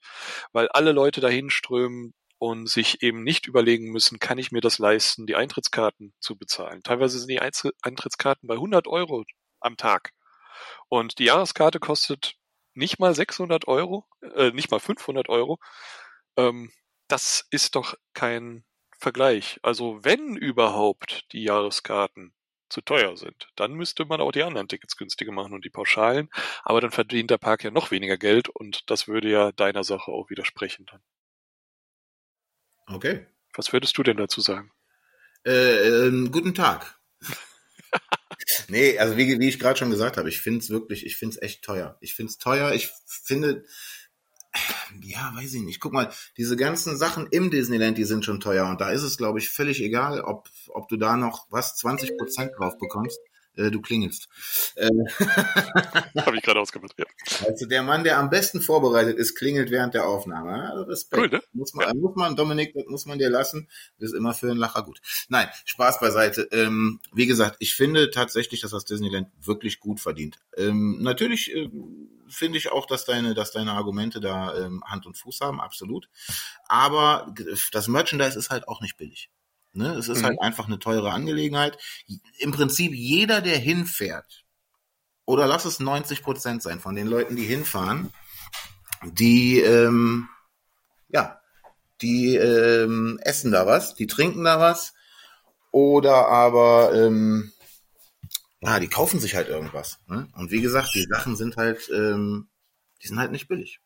weil 0.53 0.69
alle 0.69 0.93
Leute 0.93 1.21
dahin 1.21 1.51
strömen 1.51 2.15
und 2.39 2.69
sich 2.69 3.03
eben 3.05 3.23
nicht 3.23 3.47
überlegen 3.47 3.93
müssen, 3.93 4.19
kann 4.19 4.39
ich 4.39 4.51
mir 4.51 4.61
das 4.61 4.81
leisten, 4.81 5.27
die 5.27 5.37
Eintrittskarten 5.37 6.13
zu 6.19 6.37
bezahlen. 6.37 6.83
Teilweise 6.83 7.21
sind 7.21 7.29
die 7.29 7.41
Eintrittskarten 7.41 8.49
bei 8.49 8.55
100 8.55 8.89
Euro 8.89 9.25
am 9.61 9.77
Tag. 9.77 10.11
Und 10.89 11.21
die 11.21 11.27
Jahreskarte 11.27 11.79
kostet 11.79 12.35
nicht 12.75 12.99
mal 12.99 13.15
600 13.15 13.69
Euro, 13.69 14.07
äh, 14.35 14.51
nicht 14.51 14.73
mal 14.73 14.81
500 14.81 15.29
Euro. 15.29 15.59
Ähm, 16.37 16.73
das 17.09 17.47
ist 17.51 17.77
doch 17.77 17.95
kein 18.15 18.65
Vergleich. 19.03 19.59
Also 19.63 19.99
wenn 20.05 20.37
überhaupt 20.37 21.27
die 21.33 21.43
Jahreskarten 21.43 22.33
zu 22.69 22.81
teuer 22.83 23.17
sind, 23.17 23.49
dann 23.57 23.75
müsste 23.75 24.05
man 24.05 24.21
auch 24.21 24.31
die 24.31 24.45
anderen 24.45 24.69
Tickets 24.69 24.97
günstiger 24.97 25.33
machen 25.33 25.55
und 25.55 25.65
die 25.65 25.71
Pauschalen. 25.71 26.31
Aber 26.63 26.81
dann 26.81 26.93
verdient 26.93 27.29
der 27.31 27.39
Park 27.39 27.65
ja 27.65 27.73
noch 27.73 27.91
weniger 27.91 28.17
Geld 28.17 28.49
und 28.49 28.89
das 28.91 29.09
würde 29.09 29.29
ja 29.29 29.51
deiner 29.51 29.83
Sache 29.83 30.13
auch 30.13 30.31
widersprechen 30.31 30.87
dann. 30.87 31.03
Okay. 32.87 33.27
Was 33.55 33.73
würdest 33.73 33.99
du 33.99 34.05
denn 34.05 34.19
dazu 34.19 34.41
sagen? 34.41 34.71
Äh, 35.45 36.07
äh, 36.07 36.29
guten 36.29 36.55
Tag. 36.55 37.01
nee, 38.69 38.97
also 39.01 39.17
wie, 39.17 39.41
wie 39.41 39.49
ich 39.49 39.59
gerade 39.59 39.81
schon 39.81 39.91
gesagt 39.91 40.17
habe, 40.17 40.29
ich 40.29 40.41
finde 40.41 40.61
es 40.61 40.71
wirklich, 40.71 41.05
ich 41.05 41.17
finde 41.17 41.35
es 41.35 41.43
echt 41.43 41.65
teuer. 41.65 41.99
Ich 42.01 42.15
finde 42.15 42.31
es 42.31 42.39
teuer. 42.39 42.73
Ich 42.73 42.93
finde, 43.07 43.65
ja, 45.03 45.33
weiß 45.35 45.55
ich 45.55 45.63
nicht. 45.63 45.81
Guck 45.81 45.93
mal, 45.93 46.11
diese 46.37 46.57
ganzen 46.57 46.97
Sachen 46.97 47.27
im 47.29 47.51
Disneyland, 47.51 47.99
die 47.99 48.05
sind 48.05 48.25
schon 48.25 48.41
teuer. 48.41 48.67
Und 48.67 48.81
da 48.81 48.91
ist 48.91 49.03
es, 49.03 49.17
glaube 49.17 49.39
ich, 49.39 49.49
völlig 49.49 49.83
egal, 49.83 50.21
ob, 50.21 50.49
ob 50.69 50.89
du 50.89 50.97
da 50.97 51.17
noch 51.17 51.47
was, 51.51 51.77
20 51.77 52.19
Prozent 52.19 52.53
drauf 52.59 52.79
bekommst 52.79 53.19
äh, 53.57 53.71
du 53.71 53.81
klingelst. 53.81 54.29
Äh, 54.77 54.89
Habe 56.17 56.37
ich 56.37 56.43
gerade 56.43 56.61
ausgemacht, 56.61 56.95
ja. 56.99 57.05
Also 57.47 57.67
der 57.67 57.83
Mann, 57.83 58.05
der 58.05 58.19
am 58.19 58.31
besten 58.31 58.61
vorbereitet 58.61 59.19
ist, 59.19 59.35
klingelt 59.35 59.71
während 59.71 59.95
der 59.95 60.07
Aufnahme. 60.07 60.71
Also 60.71 60.85
Respekt. 60.85 61.23
Cool, 61.23 61.29
ne? 61.29 61.43
Muss 61.53 61.75
man, 61.75 61.89
ja. 61.89 61.95
muss 61.95 62.17
man, 62.17 62.37
Dominik, 62.37 62.75
das 62.75 62.85
muss 62.87 63.07
man 63.07 63.19
dir 63.19 63.31
lassen. 63.31 63.69
Das 63.99 64.11
ist 64.11 64.17
immer 64.17 64.35
für 64.35 64.51
einen 64.51 64.59
Lacher 64.59 64.83
gut. 64.83 65.01
Nein, 65.29 65.49
Spaß 65.65 66.01
beiseite. 66.01 66.49
Ähm, 66.53 67.01
wie 67.13 67.27
gesagt, 67.27 67.57
ich 67.59 67.75
finde 67.75 68.11
tatsächlich, 68.11 68.61
dass 68.61 68.71
das 68.71 68.85
Disneyland 68.85 69.29
wirklich 69.41 69.81
gut 69.81 70.01
verdient. 70.01 70.39
Ähm, 70.57 70.99
natürlich 71.03 71.55
äh, 71.55 71.69
finde 72.29 72.59
ich 72.59 72.73
auch, 72.73 72.87
dass 72.87 73.05
deine, 73.05 73.35
dass 73.35 73.53
deine 73.53 73.73
Argumente 73.73 74.21
da 74.21 74.57
ähm, 74.57 74.83
Hand 74.85 75.07
und 75.07 75.17
Fuß 75.19 75.41
haben, 75.41 75.61
absolut. 75.61 76.09
Aber 76.67 77.35
das 77.73 77.89
Merchandise 77.89 78.39
ist 78.39 78.51
halt 78.51 78.69
auch 78.69 78.81
nicht 78.81 78.97
billig. 78.97 79.31
Ne? 79.73 79.95
Es 79.95 80.09
ist 80.09 80.21
mhm. 80.21 80.27
halt 80.27 80.41
einfach 80.41 80.67
eine 80.67 80.79
teure 80.79 81.13
Angelegenheit. 81.13 81.79
Im 82.39 82.53
Prinzip 82.53 82.93
jeder, 82.93 83.41
der 83.41 83.59
hinfährt, 83.59 84.45
oder 85.25 85.47
lass 85.47 85.65
es 85.65 85.81
90 85.81 86.23
Prozent 86.23 86.63
sein 86.63 86.81
von 86.81 86.95
den 86.95 87.07
Leuten, 87.07 87.37
die 87.37 87.45
hinfahren, 87.45 88.13
die, 89.05 89.61
ähm, 89.61 90.29
ja, 91.09 91.41
die 92.01 92.37
ähm, 92.37 93.19
essen 93.23 93.53
da 93.53 93.67
was, 93.67 93.95
die 93.95 94.07
trinken 94.07 94.45
da 94.45 94.59
was, 94.59 94.95
oder 95.71 96.29
aber, 96.29 96.93
ähm, 96.95 97.53
ja, 98.61 98.79
die 98.79 98.89
kaufen 98.89 99.21
sich 99.21 99.35
halt 99.35 99.49
irgendwas. 99.49 99.99
Ne? 100.07 100.29
Und 100.35 100.51
wie 100.51 100.61
gesagt, 100.61 100.91
die 100.95 101.07
Sachen 101.11 101.37
sind 101.37 101.57
halt, 101.57 101.89
ähm, 101.93 102.49
die 103.03 103.09
sind 103.09 103.19
halt 103.19 103.33
nicht 103.33 103.49
billig. 103.49 103.81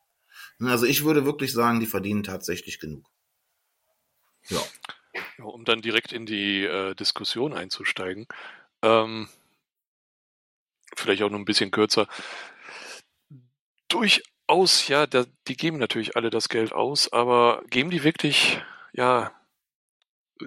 Also 0.61 0.87
ich 0.87 1.05
würde 1.05 1.25
wirklich 1.25 1.53
sagen, 1.53 1.81
die 1.81 1.87
verdienen 1.87 2.23
tatsächlich 2.23 2.81
genug. 2.81 3.07
Ja. 4.49 4.63
Um 5.39 5.65
dann 5.65 5.83
direkt 5.83 6.13
in 6.13 6.27
die 6.27 6.65
äh, 6.65 6.95
Diskussion 6.95 7.53
einzusteigen, 7.53 8.27
ähm, 8.83 9.29
vielleicht 10.97 11.23
auch 11.23 11.31
noch 11.31 11.39
ein 11.39 11.45
bisschen 11.45 11.71
kürzer. 11.71 12.09
Durchaus, 13.89 14.89
ja, 14.89 15.07
da, 15.07 15.27
die 15.49 15.57
geben 15.57 15.79
natürlich 15.79 16.17
alle 16.17 16.31
das 16.31 16.49
Geld 16.49 16.73
aus, 16.73 17.13
aber 17.13 17.63
geben 17.71 17.91
die 17.91 18.03
wirklich, 18.03 18.61
ja, 18.93 19.33
äh, 20.41 20.47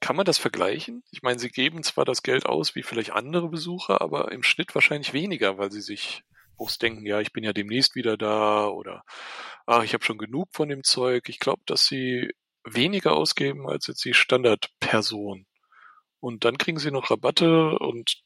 kann 0.00 0.16
man 0.16 0.26
das 0.26 0.38
vergleichen? 0.38 1.02
Ich 1.10 1.22
meine, 1.22 1.38
sie 1.38 1.50
geben 1.50 1.82
zwar 1.82 2.04
das 2.04 2.22
Geld 2.22 2.46
aus 2.46 2.74
wie 2.74 2.82
vielleicht 2.82 3.12
andere 3.12 3.48
Besucher, 3.48 4.00
aber 4.00 4.32
im 4.32 4.42
Schnitt 4.42 4.74
wahrscheinlich 4.74 5.12
weniger, 5.12 5.58
weil 5.58 5.72
sie 5.72 5.80
sich 5.80 6.22
groß 6.56 6.78
denken, 6.78 7.06
ja, 7.06 7.20
ich 7.20 7.32
bin 7.32 7.44
ja 7.44 7.52
demnächst 7.54 7.94
wieder 7.94 8.16
da 8.16 8.68
oder 8.68 9.04
ach, 9.66 9.82
ich 9.82 9.94
habe 9.94 10.04
schon 10.04 10.18
genug 10.18 10.50
von 10.52 10.68
dem 10.68 10.84
Zeug. 10.84 11.28
Ich 11.28 11.38
glaube, 11.38 11.62
dass 11.66 11.86
sie 11.86 12.34
weniger 12.64 13.12
ausgeben 13.12 13.68
als 13.68 13.86
jetzt 13.86 14.04
die 14.04 14.14
Standardperson. 14.14 15.46
Und 16.20 16.44
dann 16.44 16.58
kriegen 16.58 16.78
sie 16.78 16.90
noch 16.90 17.10
Rabatte 17.10 17.78
und 17.78 18.22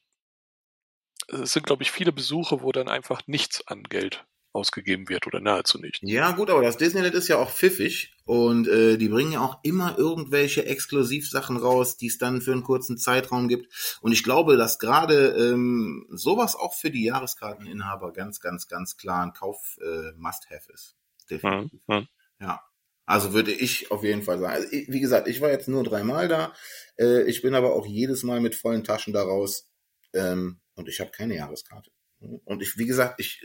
es 1.27 1.53
sind, 1.53 1.65
glaube 1.65 1.83
ich, 1.83 1.91
viele 1.91 2.11
Besuche, 2.11 2.61
wo 2.61 2.71
dann 2.71 2.89
einfach 2.89 3.21
nichts 3.27 3.65
an 3.67 3.83
Geld 3.83 4.25
ausgegeben 4.55 5.09
wird 5.09 5.27
oder 5.27 5.41
nahezu 5.41 5.79
nicht. 5.79 6.01
Ja, 6.01 6.31
gut, 6.31 6.49
aber 6.49 6.61
das 6.61 6.77
Disneyland 6.77 7.13
ist 7.13 7.27
ja 7.27 7.37
auch 7.37 7.51
pfiffig 7.51 8.13
und 8.23 8.67
äh, 8.67 8.97
die 8.97 9.09
bringen 9.09 9.33
ja 9.33 9.41
auch 9.41 9.59
immer 9.63 9.97
irgendwelche 9.97 10.65
Exklusivsachen 10.65 11.57
raus, 11.57 11.97
die 11.97 12.07
es 12.07 12.17
dann 12.17 12.41
für 12.41 12.53
einen 12.53 12.63
kurzen 12.63 12.97
Zeitraum 12.97 13.49
gibt. 13.49 13.99
Und 14.01 14.13
ich 14.13 14.23
glaube, 14.23 14.55
dass 14.55 14.79
gerade 14.79 15.27
ähm, 15.35 16.07
sowas 16.09 16.55
auch 16.55 16.73
für 16.73 16.89
die 16.89 17.03
Jahreskarteninhaber 17.03 18.13
ganz, 18.13 18.39
ganz, 18.39 18.67
ganz 18.67 18.95
klar 18.95 19.23
ein 19.23 19.33
Kauf-Must-Have 19.33 20.69
äh, 20.69 20.73
ist. 20.73 20.95
Definitiv. 21.29 21.81
Mhm. 21.87 22.07
Ja. 22.39 22.61
Also 23.05 23.33
würde 23.33 23.51
ich 23.51 23.91
auf 23.91 24.03
jeden 24.03 24.23
Fall 24.23 24.39
sagen. 24.39 24.53
Also 24.53 24.71
wie 24.71 24.99
gesagt, 24.99 25.27
ich 25.27 25.41
war 25.41 25.49
jetzt 25.49 25.67
nur 25.67 25.83
dreimal 25.83 26.27
da. 26.27 26.53
Äh, 26.97 27.23
ich 27.23 27.41
bin 27.41 27.55
aber 27.55 27.73
auch 27.73 27.85
jedes 27.85 28.23
Mal 28.23 28.39
mit 28.41 28.55
vollen 28.55 28.83
Taschen 28.83 29.13
da 29.13 29.21
raus. 29.21 29.69
Ähm, 30.13 30.59
und 30.75 30.89
ich 30.89 30.99
habe 30.99 31.11
keine 31.11 31.35
Jahreskarte. 31.35 31.91
Und 32.19 32.61
ich, 32.61 32.77
wie 32.77 32.85
gesagt, 32.85 33.19
ich, 33.19 33.43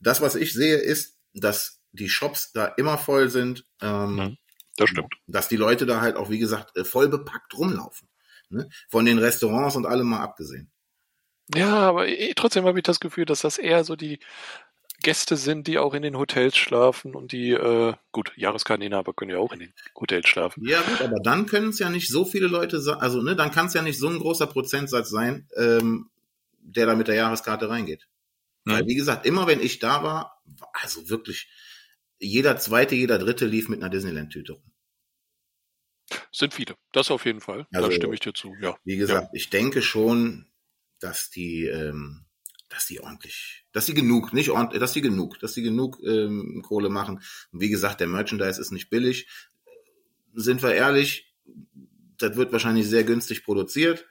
das, 0.00 0.20
was 0.20 0.34
ich 0.34 0.52
sehe, 0.52 0.76
ist, 0.76 1.18
dass 1.34 1.80
die 1.92 2.08
Shops 2.08 2.52
da 2.52 2.66
immer 2.66 2.98
voll 2.98 3.28
sind. 3.28 3.66
Ähm. 3.80 4.36
Das 4.76 4.90
stimmt. 4.90 5.14
Dass 5.26 5.48
die 5.48 5.56
Leute 5.56 5.86
da 5.86 6.00
halt 6.00 6.16
auch, 6.16 6.30
wie 6.30 6.38
gesagt, 6.38 6.76
äh, 6.76 6.84
voll 6.84 7.08
bepackt 7.08 7.56
rumlaufen. 7.56 8.08
Ne? 8.48 8.68
Von 8.88 9.04
den 9.04 9.18
Restaurants 9.18 9.76
und 9.76 9.86
allem 9.86 10.08
mal 10.08 10.20
abgesehen. 10.20 10.72
Ja, 11.54 11.74
aber 11.74 12.08
eh, 12.08 12.32
trotzdem 12.34 12.64
habe 12.64 12.78
ich 12.78 12.84
das 12.84 13.00
Gefühl, 13.00 13.24
dass 13.24 13.42
das 13.42 13.58
eher 13.58 13.84
so 13.84 13.96
die 13.96 14.18
Gäste 15.04 15.36
sind, 15.36 15.68
die 15.68 15.78
auch 15.78 15.94
in 15.94 16.02
den 16.02 16.18
Hotels 16.18 16.56
schlafen 16.56 17.14
und 17.14 17.30
die, 17.30 17.50
äh, 17.50 17.94
gut, 18.10 18.32
Jahreskarteninhaber 18.36 19.12
können 19.14 19.30
ja 19.30 19.38
auch 19.38 19.52
in 19.52 19.60
den 19.60 19.72
Hotels 19.94 20.26
schlafen. 20.28 20.66
Ja, 20.66 20.80
gut, 20.82 21.00
aber 21.00 21.20
dann 21.22 21.46
können 21.46 21.68
es 21.68 21.78
ja 21.78 21.90
nicht 21.90 22.08
so 22.08 22.24
viele 22.24 22.48
Leute 22.48 22.80
sein, 22.80 22.96
also 22.98 23.22
ne, 23.22 23.36
dann 23.36 23.52
kann 23.52 23.66
es 23.66 23.74
ja 23.74 23.82
nicht 23.82 23.98
so 23.98 24.08
ein 24.08 24.18
großer 24.18 24.48
Prozentsatz 24.48 25.10
sein, 25.10 25.48
ähm, 25.56 26.10
der 26.58 26.86
da 26.86 26.96
mit 26.96 27.06
der 27.06 27.14
Jahreskarte 27.14 27.68
reingeht. 27.68 28.08
Weil, 28.64 28.82
Mhm. 28.82 28.88
wie 28.88 28.94
gesagt, 28.96 29.26
immer 29.26 29.46
wenn 29.46 29.60
ich 29.60 29.78
da 29.78 30.02
war, 30.02 30.42
also 30.72 31.08
wirklich, 31.10 31.48
jeder 32.18 32.56
zweite, 32.56 32.94
jeder 32.94 33.18
dritte 33.18 33.44
lief 33.46 33.68
mit 33.68 33.80
einer 33.82 33.90
Disneyland-Tüte 33.90 34.54
rum. 34.54 34.72
Sind 36.32 36.54
viele. 36.54 36.74
Das 36.92 37.10
auf 37.10 37.24
jeden 37.26 37.40
Fall. 37.40 37.66
Also- 37.72 37.88
da 37.88 37.94
stimme 37.94 38.14
ich 38.14 38.20
dir 38.20 38.32
zu, 38.34 38.54
ja. 38.60 38.76
Wie 38.84 38.96
gesagt, 38.96 39.28
ich 39.34 39.50
denke 39.50 39.82
schon, 39.82 40.46
dass 41.00 41.28
die, 41.30 41.66
ähm, 41.66 42.23
dass 42.74 42.86
die 42.86 43.00
ordentlich, 43.00 43.64
dass 43.72 43.86
die 43.86 43.94
genug, 43.94 44.32
nicht 44.32 44.50
ordentlich, 44.50 44.80
dass 44.80 44.92
die 44.92 45.00
genug, 45.00 45.38
dass 45.38 45.52
die 45.54 45.62
genug 45.62 46.00
ähm, 46.04 46.62
Kohle 46.66 46.88
machen. 46.88 47.20
Und 47.52 47.60
wie 47.60 47.70
gesagt, 47.70 48.00
der 48.00 48.08
Merchandise 48.08 48.60
ist 48.60 48.72
nicht 48.72 48.90
billig. 48.90 49.28
Sind 50.34 50.62
wir 50.62 50.74
ehrlich, 50.74 51.32
das 52.18 52.36
wird 52.36 52.52
wahrscheinlich 52.52 52.88
sehr 52.88 53.04
günstig 53.04 53.44
produziert, 53.44 54.06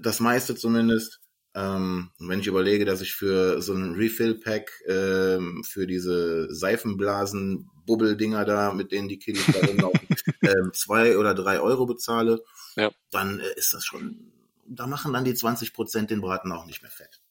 das 0.00 0.20
meiste 0.20 0.54
zumindest. 0.54 1.20
Ähm, 1.54 2.10
wenn 2.18 2.40
ich 2.40 2.48
überlege, 2.48 2.84
dass 2.84 3.00
ich 3.00 3.14
für 3.14 3.62
so 3.62 3.72
ein 3.72 3.94
Refill-Pack 3.94 4.70
ähm, 4.88 5.64
für 5.64 5.86
diese 5.86 6.54
Seifenblasen, 6.54 7.70
Bubbeldinger 7.86 8.44
da, 8.44 8.74
mit 8.74 8.92
denen 8.92 9.08
die 9.08 9.18
Kiddies 9.18 9.46
da 9.46 9.66
rumlaufen, 9.66 10.06
ähm, 10.42 10.70
zwei 10.74 11.16
oder 11.16 11.34
drei 11.34 11.58
Euro 11.60 11.86
bezahle, 11.86 12.42
Ja. 12.76 12.90
dann 13.10 13.40
äh, 13.40 13.54
ist 13.56 13.72
das 13.72 13.86
schon, 13.86 14.32
da 14.66 14.86
machen 14.86 15.14
dann 15.14 15.24
die 15.24 15.32
20 15.34 15.72
Prozent 15.72 16.10
den 16.10 16.20
Braten 16.20 16.52
auch 16.52 16.66
nicht 16.66 16.82
mehr 16.82 16.90
fett. 16.90 17.22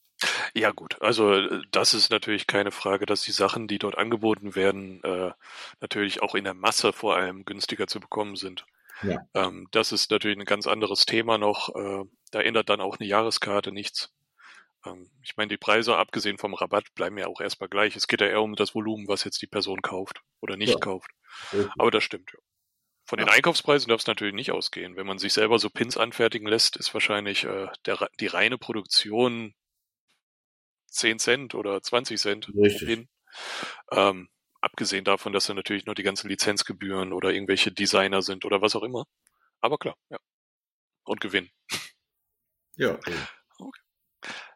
Ja 0.57 0.71
gut, 0.71 1.01
also 1.01 1.33
äh, 1.33 1.61
das 1.71 1.93
ist 1.93 2.09
natürlich 2.11 2.47
keine 2.47 2.71
Frage, 2.71 3.05
dass 3.05 3.21
die 3.23 3.33
Sachen, 3.33 3.67
die 3.67 3.77
dort 3.77 3.97
angeboten 3.97 4.55
werden, 4.55 5.03
äh, 5.03 5.31
natürlich 5.81 6.21
auch 6.21 6.33
in 6.33 6.45
der 6.45 6.53
Masse 6.53 6.93
vor 6.93 7.15
allem 7.17 7.43
günstiger 7.43 7.87
zu 7.87 7.99
bekommen 7.99 8.37
sind. 8.37 8.65
Ja. 9.03 9.17
Ähm, 9.33 9.67
das 9.71 9.91
ist 9.91 10.09
natürlich 10.11 10.37
ein 10.37 10.45
ganz 10.45 10.65
anderes 10.65 11.05
Thema 11.05 11.37
noch. 11.37 11.75
Äh, 11.75 12.05
da 12.31 12.39
ändert 12.39 12.69
dann 12.69 12.79
auch 12.79 12.97
eine 12.97 13.07
Jahreskarte 13.07 13.73
nichts. 13.73 14.13
Ähm, 14.85 15.09
ich 15.21 15.35
meine, 15.35 15.49
die 15.49 15.57
Preise, 15.57 15.97
abgesehen 15.97 16.37
vom 16.37 16.53
Rabatt, 16.53 16.93
bleiben 16.95 17.17
ja 17.17 17.27
auch 17.27 17.41
erstmal 17.41 17.67
gleich. 17.67 17.97
Es 17.97 18.07
geht 18.07 18.21
ja 18.21 18.27
eher 18.27 18.41
um 18.41 18.55
das 18.55 18.73
Volumen, 18.73 19.09
was 19.09 19.25
jetzt 19.25 19.41
die 19.41 19.47
Person 19.47 19.81
kauft 19.81 20.21
oder 20.39 20.55
nicht 20.55 20.69
Ja. 20.73 20.79
kauft. 20.79 21.11
Aber 21.77 21.91
das 21.91 22.05
stimmt, 22.05 22.31
ja. 22.31 22.39
Von 23.03 23.19
den. 23.19 23.27
Einkaufspreisen 23.27 23.89
darf 23.89 23.99
es 23.99 24.07
natürlich 24.07 24.33
nicht 24.33 24.51
ausgehen. 24.51 24.95
Wenn 24.95 25.05
man 25.05 25.19
sich 25.19 25.33
selber 25.33 25.59
so 25.59 25.69
Pins 25.69 25.97
anfertigen 25.97 26.47
lässt, 26.47 26.77
ist 26.77 26.93
wahrscheinlich 26.93 27.43
äh, 27.43 27.67
der, 27.85 28.07
die 28.21 28.27
reine 28.27 28.57
Produktion 28.57 29.53
10 30.95 31.19
Cent 31.19 31.55
oder 31.55 31.81
20 31.81 32.19
Cent 32.19 32.51
Richtig. 32.55 32.87
Pin. 32.87 33.09
Ähm, 33.91 34.29
abgesehen 34.61 35.05
davon, 35.05 35.33
dass 35.33 35.45
da 35.47 35.53
natürlich 35.53 35.85
noch 35.85 35.93
die 35.93 36.03
ganzen 36.03 36.29
Lizenzgebühren 36.29 37.13
oder 37.13 37.31
irgendwelche 37.31 37.71
Designer 37.71 38.21
sind 38.21 38.45
oder 38.45 38.61
was 38.61 38.75
auch 38.75 38.83
immer. 38.83 39.05
Aber 39.61 39.77
klar, 39.77 39.95
ja. 40.09 40.17
Und 41.03 41.21
Gewinn. 41.21 41.49
Ja, 42.77 42.99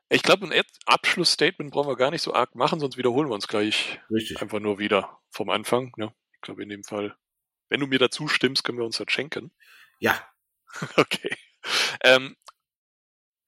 Ich 0.09 0.23
glaube, 0.23 0.47
ein 0.47 0.63
Abschlussstatement 0.85 1.71
brauchen 1.71 1.89
wir 1.89 1.95
gar 1.95 2.11
nicht 2.11 2.23
so 2.23 2.33
arg 2.33 2.55
machen, 2.55 2.79
sonst 2.79 2.97
wiederholen 2.97 3.29
wir 3.29 3.35
uns 3.35 3.47
gleich 3.47 3.99
richtig. 4.09 4.41
einfach 4.41 4.59
nur 4.59 4.79
wieder 4.79 5.19
vom 5.29 5.49
Anfang. 5.49 5.93
Ne? 5.97 6.13
Ich 6.33 6.41
glaube, 6.41 6.63
in 6.63 6.69
dem 6.69 6.83
Fall, 6.83 7.15
wenn 7.69 7.79
du 7.79 7.87
mir 7.87 7.99
dazu 7.99 8.27
stimmst, 8.27 8.63
können 8.63 8.79
wir 8.79 8.85
uns 8.85 8.97
das 8.97 9.11
schenken. 9.11 9.51
Ja, 9.99 10.19
Okay. 10.95 11.35
Ähm, 12.03 12.35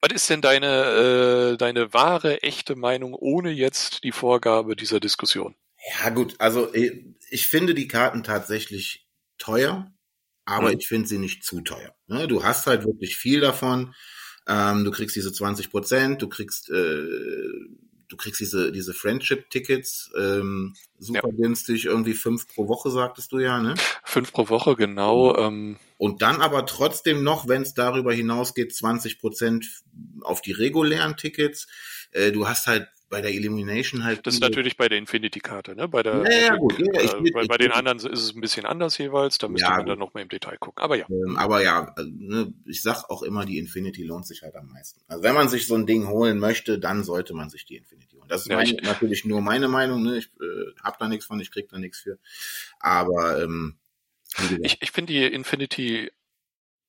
was 0.02 0.12
ist 0.12 0.28
denn 0.30 0.42
deine, 0.42 1.52
äh, 1.52 1.56
deine 1.56 1.94
wahre, 1.94 2.42
echte 2.42 2.74
Meinung 2.76 3.14
ohne 3.14 3.50
jetzt 3.50 4.04
die 4.04 4.12
Vorgabe 4.12 4.76
dieser 4.76 5.00
Diskussion? 5.00 5.54
Ja, 6.00 6.10
gut, 6.10 6.34
also 6.38 6.72
äh, 6.74 7.04
ich 7.30 7.46
finde 7.46 7.74
die 7.74 7.88
Karten 7.88 8.22
tatsächlich 8.22 9.06
teuer, 9.38 9.90
aber 10.44 10.70
Mhm. 10.70 10.78
ich 10.78 10.88
finde 10.88 11.08
sie 11.08 11.18
nicht 11.18 11.44
zu 11.44 11.60
teuer. 11.62 11.94
Ne, 12.08 12.28
Du 12.28 12.44
hast 12.44 12.66
halt 12.66 12.84
wirklich 12.84 13.16
viel 13.16 13.40
davon. 13.40 13.94
Ähm, 14.48 14.84
du 14.84 14.90
kriegst 14.90 15.14
diese 15.16 15.32
20 15.32 15.70
Prozent, 15.70 16.20
du 16.20 16.28
kriegst 16.28 16.68
äh, 16.68 16.74
du 18.08 18.16
kriegst 18.16 18.40
diese 18.40 18.72
diese 18.72 18.92
Friendship-Tickets 18.92 20.10
ähm, 20.18 20.74
super 20.98 21.28
günstig, 21.30 21.86
irgendwie 21.86 22.14
fünf 22.14 22.46
pro 22.48 22.68
Woche 22.68 22.90
sagtest 22.90 23.32
du 23.32 23.38
ja, 23.38 23.60
ne? 23.60 23.74
Fünf 24.04 24.32
pro 24.32 24.48
Woche, 24.48 24.76
genau. 24.76 25.36
Ähm, 25.36 25.78
Und 26.02 26.20
dann 26.20 26.40
aber 26.40 26.66
trotzdem 26.66 27.22
noch, 27.22 27.46
wenn 27.46 27.62
es 27.62 27.74
darüber 27.74 28.12
hinausgeht, 28.12 28.74
20 28.74 29.20
Prozent 29.20 29.84
auf 30.22 30.42
die 30.42 30.50
regulären 30.50 31.16
Tickets. 31.16 31.68
Äh, 32.10 32.32
du 32.32 32.48
hast 32.48 32.66
halt 32.66 32.88
bei 33.08 33.20
der 33.20 33.30
Illumination 33.30 34.02
halt 34.02 34.26
das 34.26 34.34
ist 34.34 34.40
natürlich 34.40 34.76
bei 34.76 34.88
der 34.88 34.98
Infinity-Karte, 34.98 35.76
ne? 35.76 35.86
Bei 35.86 36.02
der 36.02 36.24
Ja, 36.28 36.40
ja, 36.40 36.56
gut, 36.56 36.76
ja, 36.80 37.18
äh, 37.18 37.30
bei, 37.32 37.46
bei 37.46 37.56
den 37.56 37.70
anderen 37.70 37.98
ist 37.98 38.04
es 38.20 38.34
ein 38.34 38.40
bisschen 38.40 38.66
anders 38.66 38.98
jeweils, 38.98 39.38
da 39.38 39.46
müsste 39.46 39.68
Ja, 39.68 39.76
man 39.76 39.86
dann 39.86 39.98
nochmal 40.00 40.24
im 40.24 40.28
Detail 40.28 40.56
gucken. 40.58 40.82
Aber 40.82 40.96
ja. 40.96 41.06
Ähm, 41.08 41.36
aber 41.36 41.62
ja, 41.62 41.94
äh, 41.96 42.02
ne, 42.04 42.52
ich 42.66 42.82
sag 42.82 43.04
auch 43.08 43.22
immer, 43.22 43.44
die 43.44 43.58
Infinity 43.58 44.02
lohnt 44.02 44.26
sich 44.26 44.42
halt 44.42 44.56
am 44.56 44.66
meisten. 44.72 45.02
Also 45.06 45.22
wenn 45.22 45.36
man 45.36 45.48
sich 45.48 45.68
so 45.68 45.76
ein 45.76 45.86
Ding 45.86 46.08
holen 46.08 46.40
möchte, 46.40 46.80
dann 46.80 47.04
sollte 47.04 47.32
man 47.32 47.48
sich 47.48 47.64
die 47.64 47.76
Infinity 47.76 48.16
holen. 48.16 48.26
Das 48.28 48.40
ist 48.42 48.48
Ja, 48.48 48.56
meine, 48.56 48.72
ich- 48.74 48.82
natürlich 48.82 49.24
nur 49.24 49.40
meine 49.40 49.68
Meinung. 49.68 50.02
Ne? 50.02 50.18
Ich 50.18 50.32
äh, 50.40 50.72
hab 50.82 50.98
da 50.98 51.06
nichts 51.06 51.26
von, 51.26 51.38
ich 51.38 51.52
krieg 51.52 51.68
da 51.68 51.78
nichts 51.78 52.00
für. 52.00 52.18
Aber 52.80 53.40
ähm, 53.40 53.76
Ich, 54.62 54.78
ich 54.80 54.90
finde, 54.92 55.12
die 55.12 55.24
Infinity 55.24 56.10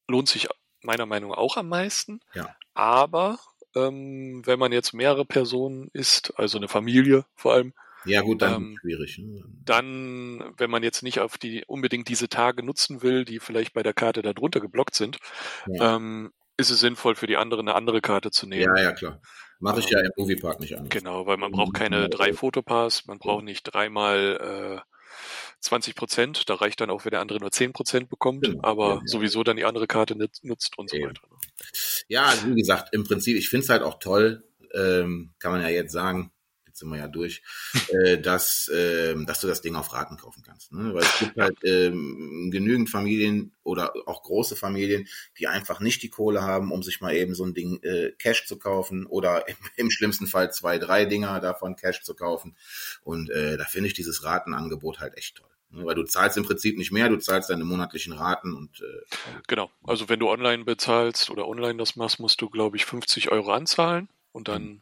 lohnt 0.08 0.28
sich 0.30 0.48
meiner 0.82 1.06
Meinung 1.06 1.32
nach 1.32 1.38
auch 1.38 1.58
am 1.58 1.70
meisten. 1.70 2.20
Ja. 2.34 2.56
Aber 2.74 3.40
ähm, 3.76 4.42
wenn 4.46 4.60
man 4.60 4.72
jetzt 4.72 4.94
mehrere 4.94 5.26
Personen 5.26 5.90
ist, 5.94 6.34
also 6.38 6.58
eine 6.58 6.68
Familie 6.68 7.26
vor 7.36 7.54
allem, 7.54 7.74
ja 8.06 8.22
gut, 8.22 8.42
dann 8.42 8.54
ähm, 8.56 8.78
schwierig. 8.82 9.18
Ne? 9.18 9.44
dann, 9.64 10.54
wenn 10.58 10.70
man 10.70 10.84
jetzt 10.84 11.04
nicht 11.04 11.20
auf 11.20 11.38
die 11.38 11.64
unbedingt 11.66 12.10
diese 12.10 12.28
Tage 12.28 12.62
nutzen 12.62 13.02
will, 13.02 13.24
die 13.24 13.40
vielleicht 13.40 13.74
bei 13.74 13.82
der 13.82 13.94
Karte 13.94 14.22
darunter 14.22 14.60
geblockt 14.60 14.96
sind, 14.96 15.20
Ja. 15.68 15.96
ähm, 15.96 16.34
ist 16.58 16.70
es 16.70 16.82
sinnvoll 16.82 17.16
für 17.16 17.28
die 17.28 17.38
andere 17.38 17.62
eine 17.62 17.74
andere 17.76 18.02
Karte 18.02 18.30
zu 18.30 18.46
nehmen. 18.46 18.76
Ja, 18.76 18.84
ja, 18.84 18.92
klar. 18.92 19.22
Mache 19.60 19.80
ich 19.80 19.90
ja 19.90 20.02
im 20.02 20.12
Moviepark 20.18 20.60
nicht 20.60 20.78
an. 20.78 20.90
Genau, 20.90 21.26
weil 21.26 21.38
man 21.38 21.52
Mhm. 21.52 21.56
braucht 21.56 21.74
keine 21.74 22.02
Ja, 22.02 22.08
drei 22.10 22.28
ja. 22.28 22.34
Fotopass, 22.34 23.06
man 23.06 23.18
braucht 23.20 23.46
nicht 23.46 23.64
dreimal 23.64 24.82
äh, 24.86 24.93
20 25.64 25.96
Prozent, 25.96 26.50
da 26.50 26.56
reicht 26.56 26.82
dann 26.82 26.90
auch, 26.90 27.06
wenn 27.06 27.12
der 27.12 27.22
andere 27.22 27.40
nur 27.40 27.52
10 27.52 27.74
Prozent 27.74 28.10
bekommt, 28.10 28.44
Genau, 28.44 28.64
aber 28.64 28.88
ja, 28.88 28.96
ja. 28.96 29.02
sowieso 29.06 29.44
dann 29.44 29.58
die 29.58 29.66
andere 29.66 29.88
Karte 29.88 30.16
nut- 30.16 30.44
nutzt 30.44 30.78
und 30.78 30.90
so 30.90 30.98
weiter. 30.98 31.22
ne? 31.30 31.38
Ja, 32.08 32.26
also 32.26 32.48
wie 32.48 32.56
gesagt, 32.56 32.94
im 32.94 33.04
Prinzip, 33.06 33.38
ich 33.38 33.50
finde 33.50 33.64
es 33.64 33.70
halt 33.70 33.82
auch 33.84 34.00
toll, 34.00 34.44
ähm, 34.74 35.32
kann 35.40 35.52
man 35.52 35.62
ja 35.62 35.70
jetzt 35.70 35.92
sagen, 35.94 36.32
jetzt 36.66 36.80
sind 36.80 36.90
wir 36.90 36.98
ja 36.98 37.08
durch, 37.08 37.44
äh, 37.90 38.18
dass, 38.18 38.70
ähm, 38.74 39.26
dass 39.28 39.40
du 39.40 39.48
das 39.48 39.62
Ding 39.62 39.76
auf 39.76 39.94
Raten 39.94 40.18
kaufen 40.18 40.42
kannst. 40.44 40.72
Ne? 40.72 40.94
Weil 40.94 41.04
es 41.04 41.20
gibt 41.20 41.38
halt 41.38 41.58
ähm, 41.64 42.50
genügend 42.52 42.90
Familien 42.90 43.54
oder 43.62 43.94
auch 44.08 44.24
große 44.24 44.56
Familien, 44.56 45.08
die 45.38 45.48
einfach 45.48 45.80
nicht 45.80 46.02
die 46.02 46.10
Kohle 46.10 46.42
haben, 46.42 46.72
um 46.72 46.82
sich 46.82 47.00
mal 47.00 47.14
eben 47.14 47.36
so 47.36 47.46
ein 47.46 47.54
Ding 47.54 47.82
äh, 47.84 48.12
Cash 48.18 48.48
zu 48.48 48.58
kaufen 48.58 49.06
oder 49.06 49.48
im, 49.48 49.56
im 49.76 49.92
schlimmsten 49.92 50.26
Fall 50.26 50.52
zwei, 50.52 50.80
drei 50.80 51.06
Dinger 51.06 51.40
davon 51.40 51.76
Cash 51.76 52.02
zu 52.02 52.16
kaufen. 52.16 52.58
Und 53.04 53.30
äh, 53.30 53.56
da 53.58 53.66
finde 53.66 53.88
ich 53.88 53.94
dieses 53.94 54.24
Ratenangebot 54.24 55.00
halt 55.00 55.16
echt 55.18 55.36
toll. 55.38 55.48
Weil 55.76 55.96
du 55.96 56.04
zahlst 56.04 56.38
im 56.38 56.44
Prinzip 56.46 56.78
nicht 56.78 56.92
mehr, 56.92 57.10
du 57.10 57.18
zahlst 57.18 57.50
deine 57.50 57.66
monatlichen 57.66 58.14
Raten 58.14 58.54
und 58.54 58.80
äh, 58.82 59.18
Genau, 59.48 59.72
also 59.86 60.08
wenn 60.10 60.20
du 60.20 60.30
online 60.30 60.64
bezahlst 60.66 61.30
oder 61.30 61.48
online 61.48 61.78
das 61.78 61.96
machst, 61.96 62.20
musst 62.20 62.42
du, 62.42 62.50
glaube 62.50 62.78
ich, 62.78 62.86
50 62.86 63.32
Euro 63.32 63.52
anzahlen 63.52 64.08
und 64.32 64.48
dann 64.48 64.64
Mhm. 64.64 64.82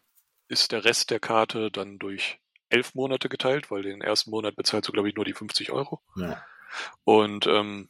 ist 0.50 0.71
der 0.74 0.83
Rest 0.83 1.10
der 1.10 1.19
Karte 1.19 1.71
dann 1.71 1.98
durch 1.98 2.39
elf 2.69 2.93
Monate 2.95 3.29
geteilt, 3.29 3.71
weil 3.71 3.83
den 3.83 4.01
ersten 4.01 4.31
Monat 4.31 4.55
bezahlst 4.55 4.88
du, 4.89 4.91
glaube 4.93 5.10
ich, 5.10 5.15
nur 5.15 5.25
die 5.25 5.33
50 5.33 5.71
Euro. 5.71 6.01
ja. 6.15 6.43
Und 7.03 7.48
ähm, 7.48 7.89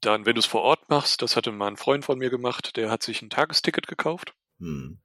dann, 0.00 0.26
wenn 0.26 0.34
du 0.34 0.38
es 0.40 0.46
vor 0.46 0.62
Ort 0.62 0.88
machst, 0.88 1.22
das 1.22 1.36
hatte 1.36 1.50
mal 1.52 1.68
ein 1.68 1.76
Freund 1.76 2.04
von 2.04 2.18
mir 2.18 2.30
gemacht, 2.30 2.76
der 2.76 2.90
hat 2.90 3.02
sich 3.02 3.20
ein 3.22 3.30
Tagesticket 3.30 3.86
gekauft 3.86 4.34
Hm. 4.60 4.98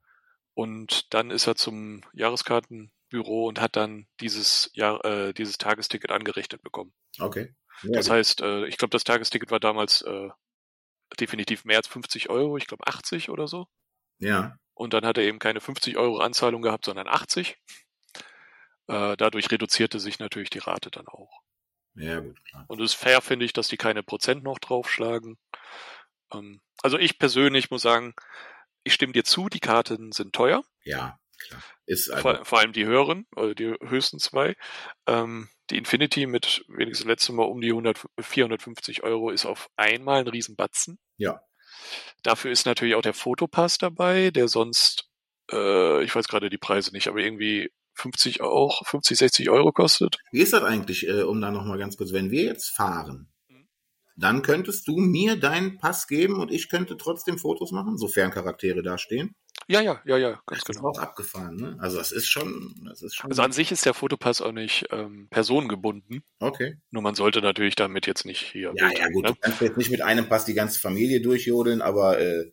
und 0.54 1.14
dann 1.14 1.32
ist 1.32 1.48
er 1.48 1.56
zum 1.56 2.02
Jahreskartenbüro 3.14 3.48
und 3.48 3.62
hat 3.62 3.76
dann 3.76 4.08
dieses 4.20 4.70
Jahr, 4.74 5.04
äh, 5.06 5.34
dieses 5.34 5.58
Tagesticket 5.58 6.12
angerechnet 6.12 6.62
bekommen. 6.62 6.94
Okay. 7.20 7.54
Ja, 7.84 7.92
Das 7.94 8.10
heißt, 8.10 8.42
äh, 8.42 8.66
ich 8.68 8.78
glaube, 8.78 8.92
das 8.92 9.04
Tagesticket 9.04 9.52
war 9.52 9.60
damals 9.60 10.02
äh, 10.02 10.30
definitiv 11.20 11.66
mehr 11.66 11.78
als 11.78 11.88
50 11.88 12.30
Euro, 12.30 12.58
ich 12.58 12.68
glaube 12.68 12.88
80 12.88 13.30
oder 13.30 13.48
so. 13.48 13.68
ja. 14.20 14.58
Und 14.76 14.96
dann 14.96 15.06
hat 15.06 15.20
er 15.20 15.24
eben 15.24 15.38
keine 15.38 15.62
50 15.62 15.98
Euro 15.98 16.18
Anzahlung 16.18 16.64
gehabt, 16.64 16.86
sondern 16.86 17.08
80. 17.08 17.60
Äh, 18.88 19.16
dadurch 19.18 19.52
reduzierte 19.52 20.00
sich 20.00 20.18
natürlich 20.18 20.50
die 20.50 20.58
Rate 20.58 20.90
dann 20.90 21.08
auch. 21.08 21.44
Ja, 21.94 22.22
gut, 22.22 22.44
klar. 22.44 22.66
Und 22.68 22.82
es 22.82 22.94
ist 22.94 23.00
fair, 23.00 23.22
finde 23.22 23.46
ich, 23.46 23.54
dass 23.54 23.68
die 23.68 23.78
keine 23.78 24.02
Prozent 24.02 24.44
noch 24.44 24.58
draufschlagen. 24.58 25.38
Ähm, 26.34 26.60
also 26.82 26.98
ich 26.98 27.20
persönlich 27.20 27.70
muss 27.70 27.84
sagen, 27.84 28.16
ich 28.84 28.96
stimme 28.96 29.14
dir 29.14 29.24
zu, 29.24 29.48
die 29.48 29.60
Karten 29.60 30.12
sind 30.12 30.34
teuer. 30.34 30.64
Ja. 30.86 31.20
Ist 31.86 32.14
Vor, 32.16 32.46
vor 32.46 32.60
allem 32.60 32.74
die 32.74 32.86
höheren, 32.86 33.26
also 33.36 33.54
die 33.54 33.76
höchsten 33.82 34.20
zwei. 34.20 34.56
Ähm, 35.08 35.50
die 35.70 35.78
Infinity 35.78 36.26
mit 36.28 36.64
wenigstens 36.68 37.08
letztes 37.08 37.34
Mal 37.36 37.44
um 37.44 37.62
die 37.62 37.70
100, 37.70 38.06
450 38.20 39.04
Euro 39.04 39.30
ist 39.30 39.46
auf 39.46 39.70
einmal 39.78 40.22
ein 40.22 40.28
Riesenbatzen. 40.28 41.00
ja. 41.18 41.42
Dafür 42.22 42.52
ist 42.52 42.66
natürlich 42.66 42.96
auch 42.96 43.02
der 43.02 43.14
Fotopass 43.14 43.78
dabei, 43.78 44.32
der 44.32 44.48
sonst, 44.48 45.10
äh, 45.52 46.04
ich 46.04 46.16
weiß 46.16 46.28
gerade 46.28 46.50
die 46.50 46.58
Preise 46.58 46.92
nicht, 46.94 47.08
aber 47.08 47.20
irgendwie 47.20 47.72
50 47.96 48.42
auch, 48.42 48.86
50, 48.88 49.18
60 49.18 49.50
Euro 49.50 49.72
kostet. 49.74 50.18
Wie 50.32 50.40
ist 50.42 50.54
das 50.54 50.64
eigentlich, 50.64 51.08
äh, 51.08 51.24
um 51.24 51.42
da 51.42 51.52
nochmal 51.52 51.78
ganz 51.78 51.98
kurz, 51.98 52.14
wenn 52.14 52.32
wir 52.32 52.44
jetzt 52.44 52.70
fahren, 52.70 53.34
Mhm. 53.50 53.68
dann 54.16 54.42
könntest 54.44 54.88
du 54.88 54.98
mir 54.98 55.36
deinen 55.36 55.78
Pass 55.78 56.08
geben 56.08 56.40
und 56.40 56.52
ich 56.52 56.70
könnte 56.70 56.96
trotzdem 56.96 57.38
Fotos 57.38 57.72
machen, 57.72 57.98
sofern 57.98 58.32
Charaktere 58.32 58.82
da 58.84 58.98
stehen. 58.98 59.36
Ja, 59.74 59.82
ja, 59.82 60.02
ja, 60.06 60.18
ja, 60.18 60.30
ganz 60.46 60.46
Das 60.48 60.60
ist 60.60 60.66
genau. 60.78 60.90
auch 60.90 61.00
abgefahren, 61.00 61.56
ne? 61.56 61.78
Also 61.80 61.98
das 61.98 62.12
ist 62.12 62.28
schon, 62.28 62.74
das 62.88 63.02
ist 63.02 63.16
schon. 63.16 63.30
Also 63.32 63.42
an 63.42 63.52
sich 63.52 63.72
ist 63.72 63.86
der 63.86 63.94
Fotopass 63.94 64.42
auch 64.42 64.52
nicht 64.52 64.86
ähm, 64.92 65.28
personengebunden. 65.30 66.24
okay. 66.40 66.78
Nur 66.92 67.02
man 67.04 67.16
sollte 67.16 67.42
natürlich 67.42 67.76
damit 67.76 68.08
jetzt 68.08 68.26
nicht 68.26 68.42
hier. 68.42 68.74
Ja, 68.76 68.90
ja, 68.90 69.10
gut. 69.10 69.24
Ne? 69.26 69.32
Du 69.32 69.36
kannst 69.40 69.62
jetzt 69.62 69.78
nicht 69.78 69.90
mit 69.92 70.02
einem 70.02 70.30
Pass 70.30 70.46
die 70.46 70.54
ganze 70.54 70.80
Familie 70.80 71.22
durchjodeln, 71.22 71.82
aber 71.82 72.20
äh, 72.20 72.52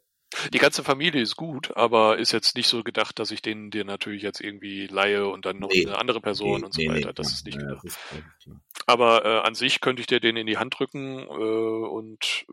Die 0.53 0.59
ganze 0.59 0.85
Familie 0.85 1.21
ist 1.21 1.37
gut, 1.37 1.77
aber 1.77 2.19
ist 2.19 2.33
jetzt 2.33 2.55
nicht 2.57 2.69
so 2.69 2.83
gedacht, 2.85 3.19
dass 3.19 3.31
ich 3.33 3.43
den 3.43 3.71
dir 3.71 3.85
natürlich 3.85 4.23
jetzt 4.23 4.41
irgendwie 4.41 4.87
leihe 4.87 5.27
und 5.27 5.45
dann 5.45 5.59
noch 5.59 5.71
Nee. 5.71 5.87
eine 5.87 5.99
andere 5.99 6.21
Person 6.21 6.61
nee, 6.61 6.67
und 6.67 6.73
so 6.75 6.81
nee, 6.83 6.89
weiter. 6.89 7.13
das 7.13 7.33
ist 7.33 7.47
nicht 7.47 7.57
Ja, 7.61 7.67
gedacht. 7.67 7.85
das 7.85 7.95
ist. 7.95 8.57
Aber 8.87 9.25
äh, 9.25 9.39
an 9.47 9.55
sich 9.55 9.81
könnte 9.81 10.01
ich 10.01 10.07
dir 10.07 10.21
den 10.21 10.37
in 10.37 10.47
die 10.47 10.57
Hand 10.59 10.79
drücken 10.79 11.19
äh, 11.21 11.25
und 11.29 12.47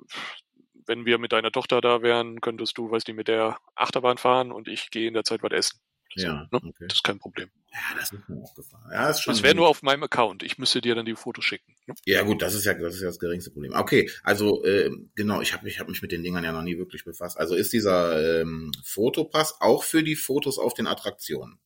wenn 0.87 1.05
wir 1.05 1.17
mit 1.17 1.31
deiner 1.31 1.51
Tochter 1.51 1.81
da 1.81 2.01
wären, 2.01 2.41
könntest 2.41 2.77
du, 2.77 2.89
weißt 2.89 3.07
du, 3.07 3.13
mit 3.13 3.27
der 3.27 3.57
Achterbahn 3.75 4.17
fahren 4.17 4.51
und 4.51 4.67
ich 4.67 4.89
gehe 4.89 5.07
in 5.07 5.13
der 5.13 5.23
Zeit 5.23 5.43
was 5.43 5.51
essen. 5.51 5.79
Ja, 6.15 6.47
ne? 6.51 6.59
okay. 6.63 6.85
Das 6.87 6.95
ist 6.97 7.03
kein 7.03 7.19
Problem. 7.19 7.49
Ja, 7.71 7.79
das 7.95 8.11
ist 8.11 8.27
mir 8.27 8.41
auch 8.41 8.55
gefallen. 8.55 8.85
Ja, 8.91 9.13
schon. 9.13 9.33
Das 9.33 9.43
wäre 9.43 9.53
nur 9.53 9.67
auf 9.67 9.83
meinem 9.83 10.01
Account. 10.03 10.41
Ich 10.41 10.57
müsste 10.57 10.81
dir 10.81 10.95
dann 10.95 11.05
die 11.05 11.15
Fotos 11.15 11.43
schicken. 11.43 11.75
Ne? 11.85 11.93
Ja 12.05 12.23
gut, 12.23 12.41
das 12.41 12.55
ist 12.55 12.65
ja 12.65 12.73
das 12.73 12.95
ist 12.95 13.01
ja 13.01 13.07
das 13.07 13.19
geringste 13.19 13.51
Problem. 13.51 13.73
Okay, 13.75 14.09
also 14.23 14.63
äh, 14.63 14.89
genau, 15.15 15.41
ich 15.41 15.53
habe 15.53 15.67
ich 15.67 15.79
hab 15.79 15.87
mich 15.89 16.01
mit 16.01 16.11
den 16.11 16.23
Dingern 16.23 16.43
ja 16.43 16.53
noch 16.53 16.63
nie 16.63 16.77
wirklich 16.77 17.03
befasst. 17.03 17.37
Also 17.37 17.53
ist 17.55 17.71
dieser 17.73 18.41
ähm, 18.41 18.71
Fotopass 18.83 19.59
auch 19.59 19.83
für 19.83 20.01
die 20.01 20.15
Fotos 20.15 20.57
auf 20.57 20.73
den 20.73 20.87
Attraktionen? 20.87 21.59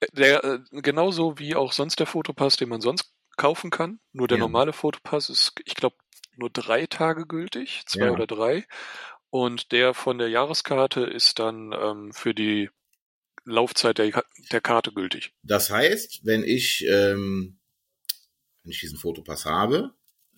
Äh, 0.00 0.06
Der, 0.12 0.44
äh, 0.44 0.58
genauso 0.82 1.38
wie 1.38 1.54
auch 1.54 1.72
sonst 1.72 1.98
der 1.98 2.06
Fotopass, 2.06 2.56
den 2.56 2.68
man 2.68 2.82
sonst 2.82 3.14
kaufen 3.36 3.70
kann. 3.70 4.00
Nur 4.12 4.28
der 4.28 4.38
Ja. 4.38 4.42
normale 4.42 4.72
Fotopass 4.72 5.30
ist, 5.30 5.52
ich 5.64 5.74
glaube, 5.76 5.96
nur 6.38 6.50
drei 6.50 6.86
Tage 6.86 7.26
gültig, 7.26 7.82
zwei 7.86 8.06
Ja. 8.06 8.12
oder 8.12 8.26
drei. 8.26 8.66
Und 9.30 9.72
der 9.72 9.94
von 9.94 10.18
der 10.18 10.28
Jahreskarte 10.28 11.02
ist 11.02 11.38
dann 11.38 11.72
ähm, 11.72 12.12
für 12.12 12.34
die 12.34 12.70
Laufzeit 13.44 13.98
der, 13.98 14.24
der 14.52 14.60
Karte 14.60 14.92
gültig. 14.92 15.32
Das 15.42 15.70
heißt, 15.70 16.20
wenn 16.24 16.44
ich 16.44 16.84
ähm, 16.88 17.58
wenn 18.62 18.70
ich 18.70 18.80
diesen 18.80 18.98
Fotopass 18.98 19.44
habe, 19.44 19.94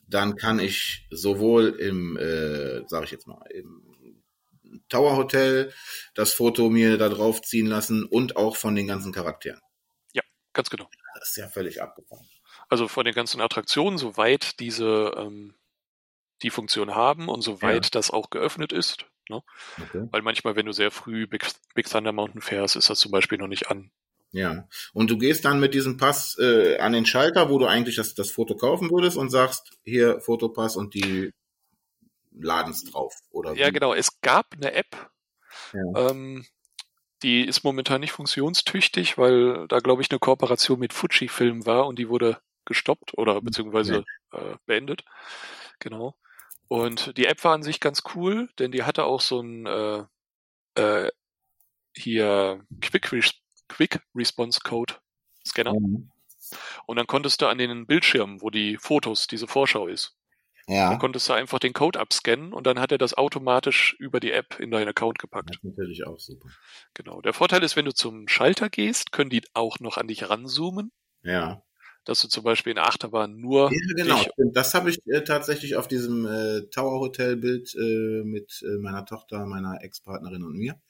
dann 0.09 0.37
kann 0.37 0.59
ich 0.59 1.07
sowohl 1.11 1.69
im, 1.79 2.17
äh, 2.17 2.87
sage 2.89 3.05
ich 3.05 3.11
jetzt 3.11 3.27
mal, 3.27 3.45
im 3.51 4.23
Tower 4.89 5.17
Hotel 5.17 5.73
das 6.15 6.33
Foto 6.33 6.71
mir 6.71 6.99
da 6.99 7.09
drauf 7.09 7.43
ziehen 7.43 7.67
lassen 7.67 8.05
und 8.05 8.37
auch 8.37 8.57
von 8.57 8.75
den 8.75 8.87
ganzen 8.87 9.13
Charakteren. 9.13 9.61
Ganz 10.57 10.71
genau. 10.71 10.89
Das 11.19 11.29
ist 11.29 11.37
ja 11.37 11.49
völlig 11.49 11.83
abgefahren. 11.83 12.27
Also 12.71 12.89
von 12.89 13.05
den 13.05 13.13
ganzen 13.13 13.43
Attraktionen, 13.43 13.99
soweit 13.99 14.59
diese 14.59 15.13
ähm, 15.15 15.55
die 16.43 16.51
Funktion 16.51 16.95
haben 16.95 17.29
und 17.29 17.43
soweit 17.43 17.85
Ja. 17.87 17.91
das 17.93 18.11
auch 18.11 18.31
geöffnet 18.31 18.73
ist. 18.73 19.07
Ne? 19.29 19.43
Okay. 19.83 20.07
Weil 20.11 20.23
manchmal, 20.23 20.55
wenn 20.57 20.67
du 20.67 20.73
sehr 20.73 20.91
früh 20.91 21.27
Big, 21.27 21.47
Big 21.75 21.89
Thunder 21.91 22.13
Mountain 22.13 22.41
fährst, 22.43 22.77
ist 22.77 22.91
das 22.91 23.01
zum 23.01 23.11
Beispiel 23.11 23.39
noch 23.39 23.49
nicht 23.49 23.71
an. 23.71 23.91
Ja. 24.31 24.69
Und 24.93 25.11
du 25.11 25.19
gehst 25.19 25.45
dann 25.45 25.61
mit 25.61 25.73
diesem 25.75 25.97
Pass 25.97 26.37
äh, 26.39 26.79
an 26.79 26.93
den 26.93 27.07
Schalter, 27.07 27.49
wo 27.49 27.59
du 27.59 27.67
eigentlich 27.67 27.97
das, 27.97 28.15
das 28.15 28.31
Foto 28.31 28.55
kaufen 28.57 28.91
würdest 28.91 29.17
und 29.17 29.31
sagst, 29.31 29.73
hier 29.85 30.21
Fotopass 30.21 30.77
und 30.77 30.95
die 30.95 31.33
laden's 32.33 32.85
drauf. 32.85 33.15
Oder 33.31 33.55
Ja, 33.55 33.69
wie? 33.69 33.73
genau. 33.73 33.95
Es 33.95 34.21
gab 34.21 34.53
eine 34.55 34.73
App, 34.75 35.11
Ja. 35.73 36.11
ähm, 36.11 36.45
die 37.23 37.43
ist 37.47 37.65
momentan 37.65 38.01
nicht 38.03 38.13
funktionstüchtig, 38.13 39.17
weil 39.17 39.67
da, 39.69 39.79
glaube 39.79 40.03
ich, 40.03 40.11
eine 40.11 40.19
Kooperation 40.19 40.79
mit 40.79 40.93
Fujifilm 40.93 41.65
war 41.65 41.87
und 41.87 41.99
die 41.99 42.09
wurde 42.11 42.39
gestoppt 42.67 43.17
oder 43.17 43.41
beziehungsweise 43.41 44.05
äh, 44.33 44.55
beendet. 44.67 45.05
Genau. 45.79 46.15
Und 46.69 47.17
die 47.17 47.27
App 47.27 47.43
war 47.45 47.55
an 47.55 47.63
sich 47.63 47.81
ganz 47.81 48.03
cool, 48.15 48.49
denn 48.59 48.73
die 48.73 48.83
hatte 48.85 49.05
auch 49.05 49.21
so 49.21 49.41
ein 49.41 49.67
äh, 49.67 50.05
äh, 50.77 51.11
hier 51.97 52.65
Quick, 52.81 53.13
Res 53.13 53.33
Quick 53.69 54.01
Response 54.15 54.61
Code 54.63 54.95
Scanner. 55.47 55.73
Mhm. 55.75 56.11
Und 56.87 56.97
dann 56.97 57.07
konntest 57.07 57.43
du 57.43 57.47
an 57.47 57.59
den 57.59 57.87
Bildschirmen, 57.87 58.41
wo 58.43 58.51
die 58.51 58.77
Fotos, 58.79 59.27
diese 59.27 59.49
Vorschau 59.49 59.89
ist, 59.89 60.17
Ja. 60.69 60.91
dann 60.91 60.99
konntest 60.99 61.29
du 61.29 61.33
einfach 61.33 61.59
den 61.59 61.73
Code 61.73 61.99
abscannen 62.01 62.53
und 62.53 62.67
dann 62.67 62.79
hat 62.81 62.93
er 62.93 62.99
das 62.99 63.15
automatisch 63.15 63.95
über 63.99 64.21
die 64.21 64.33
App 64.33 64.61
in 64.61 64.71
deinen 64.71 64.89
Account 64.89 65.19
gepackt. 65.19 65.51
Das 65.51 65.57
ist 65.59 65.65
natürlich 65.65 66.07
auch 66.07 66.19
super. 66.19 66.49
Genau. 66.95 67.21
Der 67.21 67.33
Vorteil 67.33 67.63
ist, 67.65 67.77
wenn 67.77 67.85
du 67.85 67.95
zum 67.95 68.29
Schalter 68.29 68.69
gehst, 68.71 69.13
können 69.13 69.31
die 69.31 69.43
auch 69.55 69.81
noch 69.81 69.97
an 69.97 70.09
dich 70.09 70.29
ranzoomen, 70.29 70.93
Ja. 71.23 71.63
Dass 72.07 72.23
du 72.23 72.29
zum 72.29 72.45
Beispiel 72.45 72.71
in 72.71 72.77
der 72.77 72.87
Achterbahn 72.87 73.37
nur 73.37 73.71
Ja, 73.71 73.79
genau. 73.97 74.23
Das 74.53 74.73
habe 74.75 74.89
ich 74.91 74.99
äh, 75.07 75.23
tatsächlich 75.23 75.77
auf 75.77 75.89
diesem 75.89 76.25
äh, 76.25 76.63
Tower 76.71 77.01
Hotel 77.01 77.37
Bild 77.37 77.75
äh, 77.75 78.23
mit 78.25 78.63
äh, 78.63 78.79
meiner 78.79 79.05
Tochter, 79.05 79.45
meiner 79.45 79.83
Ex-Partnerin 79.83 80.45
und 80.45 80.57
mir. 80.57 80.81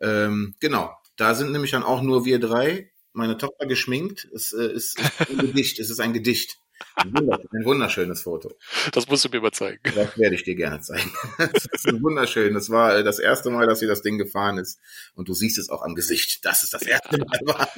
Ähm, 0.00 0.54
genau. 0.60 0.94
Da 1.16 1.34
sind 1.34 1.52
nämlich 1.52 1.70
dann 1.70 1.84
auch 1.84 2.02
nur 2.02 2.24
wir 2.24 2.40
drei. 2.40 2.90
Meine 3.12 3.36
Tochter 3.36 3.66
geschminkt. 3.66 4.28
Es 4.34 4.52
äh, 4.52 4.72
ist, 4.72 4.98
ein 5.30 5.38
Gedicht. 5.38 5.78
Es 5.78 5.90
ist 5.90 6.00
ein 6.00 6.12
Gedicht. 6.12 6.58
Ein 6.96 7.12
wundersch- 7.12 7.46
ein 7.52 7.64
wunderschönes 7.64 8.22
Foto. 8.22 8.52
das 8.92 9.06
musst 9.06 9.24
du 9.24 9.28
mir 9.28 9.40
mal 9.40 9.52
zeigen. 9.52 9.80
Das 9.94 10.18
werde 10.18 10.34
ich 10.34 10.42
dir 10.42 10.56
gerne 10.56 10.80
zeigen. 10.80 11.12
Das 11.38 11.66
ist 11.66 12.02
wunderschön. 12.02 12.54
Das 12.54 12.70
war 12.70 12.96
äh, 12.96 13.04
das 13.04 13.20
erste 13.20 13.50
Mal, 13.50 13.68
dass 13.68 13.78
sie 13.78 13.86
das 13.86 14.02
Ding 14.02 14.18
gefahren 14.18 14.58
ist. 14.58 14.80
Und 15.14 15.28
du 15.28 15.34
siehst 15.34 15.58
es 15.58 15.68
auch 15.68 15.82
am 15.82 15.94
Gesicht. 15.94 16.44
Das 16.44 16.64
ist 16.64 16.72
das 16.72 16.82
erste 16.82 17.18
Mal. 17.18 17.68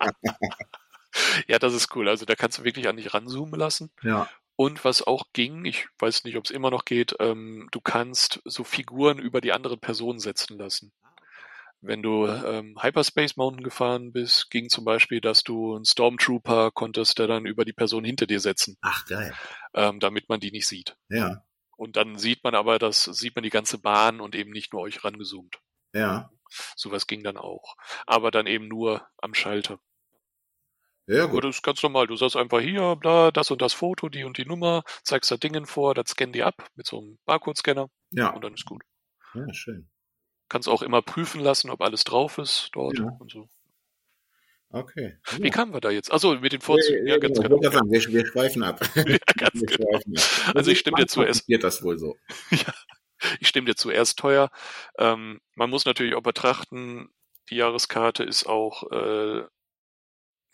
Ja, 1.46 1.58
das 1.58 1.74
ist 1.74 1.94
cool. 1.94 2.08
Also 2.08 2.24
da 2.24 2.34
kannst 2.34 2.58
du 2.58 2.64
wirklich 2.64 2.88
an 2.88 2.96
dich 2.96 3.12
ranzoomen 3.12 3.58
lassen. 3.58 3.90
Ja. 4.02 4.28
Und 4.56 4.84
was 4.84 5.02
auch 5.02 5.26
ging, 5.32 5.64
ich 5.64 5.88
weiß 5.98 6.24
nicht, 6.24 6.36
ob 6.36 6.44
es 6.44 6.50
immer 6.50 6.70
noch 6.70 6.84
geht, 6.84 7.16
ähm, 7.20 7.68
du 7.72 7.80
kannst 7.80 8.40
so 8.44 8.64
Figuren 8.64 9.18
über 9.18 9.40
die 9.40 9.52
anderen 9.52 9.80
Personen 9.80 10.20
setzen 10.20 10.58
lassen. 10.58 10.92
Wenn 11.80 12.00
du 12.00 12.28
ähm, 12.28 12.80
Hyperspace 12.80 13.36
Mountain 13.36 13.64
gefahren 13.64 14.12
bist, 14.12 14.50
ging 14.50 14.68
zum 14.68 14.84
Beispiel, 14.84 15.20
dass 15.20 15.42
du 15.42 15.74
einen 15.74 15.84
Stormtrooper 15.84 16.70
konntest, 16.70 17.18
der 17.18 17.26
dann 17.26 17.44
über 17.44 17.64
die 17.64 17.72
Person 17.72 18.04
hinter 18.04 18.26
dir 18.26 18.38
setzen, 18.38 18.76
Ach, 18.82 19.04
geil. 19.06 19.34
ähm, 19.74 19.98
damit 19.98 20.28
man 20.28 20.38
die 20.38 20.52
nicht 20.52 20.68
sieht. 20.68 20.96
Ja. 21.08 21.42
Und 21.76 21.96
dann 21.96 22.18
sieht 22.18 22.44
man 22.44 22.54
aber, 22.54 22.78
das 22.78 23.02
sieht 23.02 23.34
man 23.34 23.42
die 23.42 23.50
ganze 23.50 23.78
Bahn 23.78 24.20
und 24.20 24.36
eben 24.36 24.52
nicht 24.52 24.72
nur 24.72 24.82
euch 24.82 25.02
rangezoomt. 25.02 25.58
Ja. 25.92 26.30
Sowas 26.76 27.08
ging 27.08 27.24
dann 27.24 27.36
auch. 27.36 27.76
Aber 28.06 28.30
dann 28.30 28.46
eben 28.46 28.68
nur 28.68 29.08
am 29.18 29.34
Schalter. 29.34 29.80
Ja, 31.06 31.24
Aber 31.24 31.32
gut. 31.32 31.44
das 31.44 31.56
ist 31.56 31.62
ganz 31.62 31.82
normal. 31.82 32.06
Du 32.06 32.16
sagst 32.16 32.36
einfach 32.36 32.60
hier, 32.60 32.96
da, 33.02 33.30
das 33.30 33.50
und 33.50 33.60
das 33.60 33.72
Foto, 33.72 34.08
die 34.08 34.24
und 34.24 34.38
die 34.38 34.44
Nummer, 34.46 34.84
zeigst 35.02 35.30
da 35.30 35.36
Dingen 35.36 35.66
vor, 35.66 35.94
das 35.94 36.10
scannen 36.10 36.32
die 36.32 36.42
ab 36.42 36.68
mit 36.76 36.86
so 36.86 36.98
einem 36.98 37.18
Barcode-Scanner 37.24 37.88
Ja. 38.10 38.30
und 38.30 38.42
dann 38.44 38.54
ist 38.54 38.64
gut. 38.64 38.82
Ja, 39.34 39.52
schön. 39.52 39.88
Kannst 40.48 40.68
auch 40.68 40.82
immer 40.82 41.02
prüfen 41.02 41.40
lassen, 41.40 41.70
ob 41.70 41.80
alles 41.80 42.04
drauf 42.04 42.38
ist 42.38 42.70
dort 42.72 42.98
Ja. 42.98 43.06
und 43.18 43.30
so. 43.32 43.48
Okay. 44.70 45.18
Wie 45.38 45.50
kamen 45.50 45.74
wir 45.74 45.80
da 45.82 45.90
jetzt? 45.90 46.10
Also 46.10 46.36
mit 46.36 46.52
den 46.52 46.62
Vorzügen, 46.62 47.06
ja, 47.06 47.18
ganz 47.18 47.38
genau. 47.38 47.58
genau. 47.58 47.70
Sagen, 47.72 47.90
wir, 47.90 48.00
wir 48.08 48.26
schweifen 48.26 48.62
ab. 48.62 48.80
Ja, 48.96 49.18
ganz 49.36 49.60
Wir 49.60 49.66
genau. 49.66 49.90
schweifen 49.90 50.16
ab. 50.16 50.56
Also 50.56 50.70
ich 50.70 50.78
stimme 50.78 50.96
dir 50.96 51.06
zu, 51.06 51.22
es, 51.22 51.40
Passiert 51.40 51.64
das 51.64 51.82
wohl 51.82 51.98
so. 51.98 52.16
ich 53.40 53.48
stimme 53.48 53.66
dir 53.66 53.74
zu, 53.76 53.90
er 53.90 54.02
ist 54.02 54.18
teuer. 54.18 54.50
Ähm, 54.98 55.40
man 55.56 55.68
muss 55.68 55.84
natürlich 55.84 56.14
auch 56.14 56.22
betrachten, 56.22 57.10
die 57.50 57.56
Jahreskarte 57.56 58.24
ist 58.24 58.46
auch, 58.46 58.90
äh, 58.92 59.42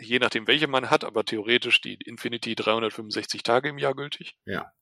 je 0.01 0.19
nachdem 0.19 0.47
welche 0.47 0.67
man 0.67 0.91
hat, 0.91 1.05
aber 1.05 1.25
theoretisch 1.25 1.81
die 1.81 1.95
Infinity 1.95 2.55
365 2.55 3.43
Tage 3.43 3.69
im 3.69 3.79
Jahr 3.79 3.95
gültig. 3.95 4.37
Ja. 4.45 4.73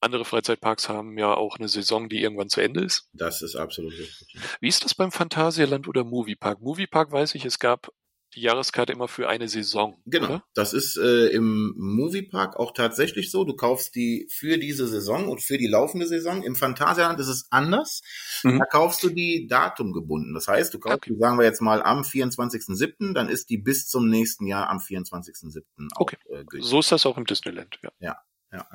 Andere 0.00 0.24
Freizeitparks 0.24 0.88
haben 0.88 1.16
ja 1.16 1.34
auch 1.34 1.58
eine 1.58 1.68
Saison, 1.68 2.08
die 2.08 2.20
irgendwann 2.20 2.50
zu 2.50 2.60
Ende 2.60 2.82
ist. 2.84 3.08
Das 3.12 3.42
ist 3.42 3.56
absolut 3.56 3.92
richtig. 3.92 4.36
Wie 4.60 4.68
ist 4.68 4.84
das 4.84 4.94
beim 4.94 5.12
Phantasialand 5.12 5.88
oder 5.88 6.04
Moviepark? 6.04 6.60
Moviepark 6.60 7.10
weiß 7.10 7.34
ich, 7.36 7.44
es 7.44 7.58
gab 7.58 7.90
die 8.34 8.40
Jahreskarte 8.42 8.92
immer 8.92 9.08
für 9.08 9.28
eine 9.28 9.48
Saison. 9.48 9.96
Genau. 10.06 10.26
Oder? 10.26 10.44
Das 10.54 10.72
ist 10.72 10.96
äh, 10.96 11.26
im 11.28 11.74
Moviepark 11.76 12.56
auch 12.56 12.72
tatsächlich 12.72 13.30
so. 13.30 13.44
Du 13.44 13.54
kaufst 13.54 13.94
die 13.94 14.28
für 14.30 14.58
diese 14.58 14.86
Saison 14.88 15.28
und 15.28 15.42
für 15.42 15.58
die 15.58 15.66
laufende 15.68 16.06
Saison. 16.06 16.42
Im 16.42 16.56
Phantasialand 16.56 17.18
ist 17.20 17.28
es 17.28 17.46
anders. 17.50 18.02
Mhm. 18.42 18.58
Da 18.58 18.64
kaufst 18.66 19.02
du 19.02 19.10
die 19.10 19.46
datumgebunden. 19.46 20.34
Das 20.34 20.48
heißt, 20.48 20.74
du 20.74 20.78
kaufst 20.78 20.94
Okay. 20.98 21.12
die, 21.14 21.18
sagen 21.20 21.38
wir 21.38 21.44
jetzt 21.44 21.60
mal, 21.60 21.82
am 21.82 22.02
24.07., 22.02 23.14
dann 23.14 23.28
ist 23.28 23.50
die 23.50 23.58
bis 23.58 23.86
zum 23.86 24.08
nächsten 24.08 24.46
Jahr 24.46 24.68
am 24.68 24.78
24.07. 24.78 25.62
auch 25.94 26.00
Okay. 26.00 26.16
äh. 26.30 26.44
So 26.60 26.80
ist 26.80 26.92
das 26.92 27.06
auch 27.06 27.16
im 27.16 27.24
Disneyland. 27.26 27.78
Ja. 27.82 27.90
ja, 28.00 28.16
ja. 28.52 28.66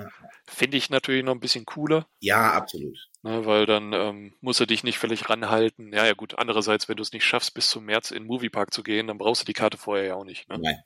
Finde 0.47 0.77
ich 0.77 0.89
natürlich 0.89 1.23
noch 1.23 1.33
ein 1.33 1.39
bisschen 1.39 1.65
cooler, 1.65 2.07
Ja, 2.19 2.53
absolut. 2.53 3.08
Ne, 3.21 3.45
weil 3.45 3.65
dann 3.65 3.93
ähm, 3.93 4.33
muss 4.41 4.59
er 4.59 4.65
dich 4.67 4.83
nicht 4.83 4.97
völlig 4.99 5.29
ranhalten. 5.29 5.93
Ja, 5.93 6.05
ja 6.05 6.13
gut, 6.13 6.37
andererseits, 6.37 6.87
wenn 6.89 6.97
du 6.97 7.03
es 7.03 7.11
nicht 7.11 7.25
schaffst, 7.25 7.53
bis 7.53 7.69
zum 7.69 7.85
März 7.85 8.11
in 8.11 8.23
den 8.23 8.27
Moviepark 8.27 8.73
zu 8.73 8.83
gehen, 8.83 9.07
dann 9.07 9.17
brauchst 9.17 9.41
du 9.41 9.45
die 9.45 9.53
Karte 9.53 9.77
vorher 9.77 10.05
ja 10.05 10.15
auch 10.15 10.25
nicht. 10.25 10.47
Ne? 10.49 10.57
Nein. 10.59 10.77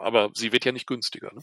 Aber 0.00 0.30
sie 0.34 0.52
wird 0.52 0.64
ja 0.64 0.70
nicht 0.72 0.86
günstiger. 0.86 1.32
Ne? 1.34 1.40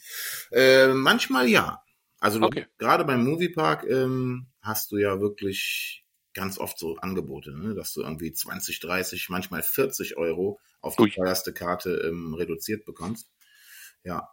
äh, 0.51 0.87
manchmal 0.93 1.47
ja. 1.49 1.83
Also 2.19 2.39
du- 2.39 2.45
Okay. 2.45 2.65
gerade 2.77 3.03
beim 3.03 3.23
Moviepark 3.25 3.83
ähm, 3.89 4.47
hast 4.61 4.91
du 4.91 4.97
ja 4.97 5.19
wirklich 5.19 6.05
ganz 6.33 6.57
oft 6.57 6.79
so 6.79 6.95
Angebote, 6.97 7.51
ne? 7.57 7.73
dass 7.75 7.91
du 7.93 8.01
irgendwie 8.01 8.31
20, 8.31 8.79
30, 8.79 9.27
manchmal 9.29 9.63
40 9.63 10.15
Euro 10.17 10.59
auf 10.79 10.95
die 10.95 11.09
teuerste 11.15 11.51
Karte 11.53 11.89
ähm, 12.07 12.33
reduziert 12.33 12.85
bekommst. 12.85 13.27
Ja, 14.03 14.29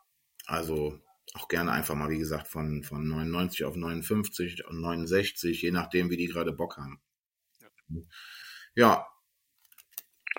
also 0.47 0.99
auch 1.35 1.49
gerne 1.49 1.73
einfach 1.73 1.95
mal, 1.95 2.11
wie 2.11 2.19
gesagt, 2.19 2.49
von, 2.49 2.83
von 2.83 3.07
99 3.07 3.65
auf 3.65 3.77
59 3.77 4.67
und 4.67 4.81
69, 4.81 5.63
je 5.63 5.71
nachdem, 5.71 6.11
wie 6.11 6.17
die 6.17 6.27
gerade 6.27 6.53
Bock 6.53 6.77
haben. 6.77 7.01
Ja, 8.75 9.07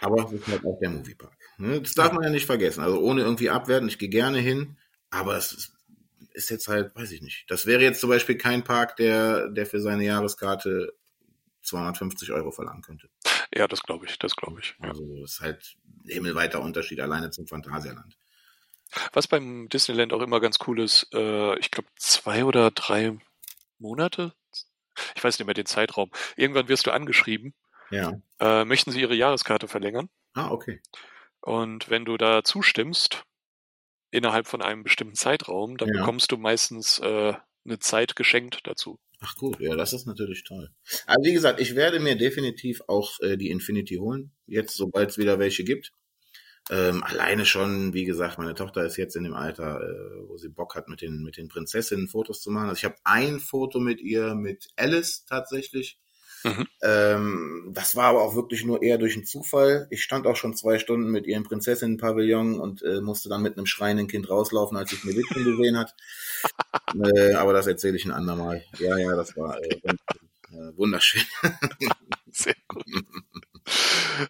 aber 0.02 0.26
es 0.26 0.32
ist 0.32 0.48
halt 0.48 0.66
auch 0.66 0.80
der 0.80 0.90
Moviepark. 0.90 1.38
Ne? 1.58 1.82
Das 1.82 1.94
darf 1.94 2.14
man 2.14 2.24
ja 2.24 2.30
nicht 2.30 2.46
vergessen. 2.46 2.82
Also 2.82 3.00
ohne 3.00 3.22
irgendwie 3.22 3.50
abwerten, 3.50 3.90
ich 3.90 4.00
gehe 4.00 4.10
gerne 4.10 4.40
hin, 4.40 4.78
aber 5.10 5.36
es 5.36 5.52
ist, 5.52 5.74
ist 6.34 6.50
jetzt 6.50 6.68
halt, 6.68 6.96
weiß 6.96 7.12
ich 7.12 7.22
nicht. 7.22 7.50
Das 7.50 7.66
wäre 7.66 7.82
jetzt 7.82 8.00
zum 8.00 8.10
Beispiel 8.10 8.38
kein 8.38 8.64
Park, 8.64 8.96
der, 8.96 9.50
der 9.50 9.66
für 9.66 9.80
seine 9.80 10.06
Jahreskarte 10.06 10.94
250 11.64 12.32
Euro 12.32 12.52
verlangen 12.52 12.82
könnte. 12.82 13.10
Ja, 13.54 13.68
das 13.68 13.84
glaube 13.84 14.06
ich, 14.06 14.18
das 14.20 14.36
glaube 14.36 14.60
ich. 14.62 14.76
Ja. 14.82 14.90
Also 14.90 15.06
das 15.22 15.34
ist 15.34 15.42
halt 15.42 15.78
ein 16.06 16.10
himmelweiter 16.10 16.62
Unterschied 16.62 17.00
alleine 17.00 17.32
zum 17.32 17.48
Phantasialand. 17.48 18.18
Was 19.14 19.28
beim 19.28 19.70
Disneyland 19.70 20.14
auch 20.14 20.22
immer 20.22 20.40
ganz 20.40 20.58
cool 20.68 20.80
ist, 20.80 21.08
äh, 21.14 21.58
ich 21.60 21.72
glaube 21.72 21.90
zwei 21.96 22.44
oder 22.46 22.72
drei 22.72 23.18
Monate, 23.78 24.34
ich 25.16 25.24
weiß 25.24 25.38
nicht 25.40 25.46
mehr 25.46 25.54
den 25.54 25.66
Zeitraum, 25.66 26.12
irgendwann 26.36 26.68
wirst 26.68 26.88
du 26.88 26.92
angeschrieben, 26.92 27.54
Ja. 27.92 28.20
äh, 28.40 28.66
möchten 28.66 28.92
sie 28.92 29.02
ihre 29.02 29.16
Jahreskarte 29.16 29.68
verlängern? 29.68 30.10
Ah, 30.34 30.52
okay. 30.52 30.82
Und 31.42 31.90
wenn 31.90 32.06
du 32.06 32.18
da 32.18 32.44
zustimmst, 32.44 33.24
innerhalb 34.12 34.48
von 34.48 34.62
einem 34.62 34.84
bestimmten 34.84 35.16
Zeitraum, 35.16 35.78
dann 35.78 35.90
Ja. 35.90 36.00
bekommst 36.00 36.32
du 36.32 36.38
meistens 36.38 37.00
äh, 37.00 37.34
eine 37.66 37.80
Zeit 37.80 38.16
geschenkt 38.16 38.62
dazu. 38.64 39.00
Ach 39.22 39.36
gut, 39.36 39.60
ja, 39.60 39.76
das 39.76 39.94
ist 39.94 40.06
natürlich 40.08 40.44
toll. 40.46 40.70
Also 41.06 41.24
wie 41.24 41.34
gesagt, 41.34 41.60
ich 41.60 41.76
werde 41.76 42.00
mir 42.00 42.16
definitiv 42.16 42.82
auch 42.88 43.20
äh, 43.20 43.38
die 43.38 43.50
Infinity 43.50 43.96
holen, 43.98 44.32
jetzt 44.48 44.76
sobald 44.76 45.10
es 45.10 45.18
wieder 45.18 45.40
welche 45.40 45.64
gibt. 45.64 45.92
Ähm, 46.72 47.04
alleine 47.04 47.46
schon, 47.46 47.94
wie 47.94 48.06
gesagt, 48.06 48.38
meine 48.38 48.54
Tochter 48.54 48.86
ist 48.86 48.98
jetzt 48.98 49.16
in 49.16 49.24
dem 49.24 49.34
Alter, 49.34 49.82
äh, 49.82 50.28
wo 50.28 50.38
sie 50.38 50.50
Bock 50.50 50.76
hat, 50.76 50.88
mit 50.88 51.02
den 51.02 51.24
mit 51.24 51.38
den 51.38 51.48
Prinzessinnen 51.48 52.08
Fotos 52.08 52.42
zu 52.42 52.52
machen. 52.52 52.70
Also 52.70 52.80
ich 52.80 52.86
habe 52.86 52.96
ein 53.04 53.40
Foto 53.40 53.80
mit 53.80 54.00
ihr, 54.02 54.36
mit 54.36 54.68
Alice 54.76 55.26
tatsächlich. 55.26 56.00
Mhm. 56.44 56.68
Ähm, 56.82 57.72
das 57.74 57.96
war 57.96 58.06
aber 58.06 58.22
auch 58.22 58.36
wirklich 58.36 58.64
nur 58.64 58.82
eher 58.82 58.98
durch 58.98 59.16
einen 59.16 59.26
Zufall. 59.26 59.88
Ich 59.90 60.04
stand 60.04 60.28
auch 60.28 60.36
schon 60.36 60.56
zwei 60.56 60.80
Stunden 60.80 61.10
mit 61.10 61.26
ihr 61.26 61.36
im 61.36 61.44
Prinzessinnen-Pavillon 61.44 62.60
und 62.60 62.82
äh, 62.84 63.02
musste 63.02 63.30
dann 63.30 63.42
mit 63.42 63.58
einem 63.58 63.66
schreienden 63.66 64.08
Kind 64.08 64.30
rauslaufen, 64.30 64.78
als 64.78 64.94
ich 64.94 65.04
eine 65.04 65.16
Witzchen 65.16 65.44
gesehen 65.44 65.78
hat. 65.78 65.96
äh, 67.16 67.34
aber 67.34 67.54
das 67.54 67.68
erzähle 67.68 67.98
ich 67.98 68.06
ein 68.06 68.12
andermal. 68.12 68.64
Ja, 68.78 68.98
ja, 68.98 69.16
das 69.16 69.36
war 69.36 69.60
äh, 69.62 70.78
wunderschön. 70.78 71.24
Sehr 72.32 72.56
gut. 72.68 72.86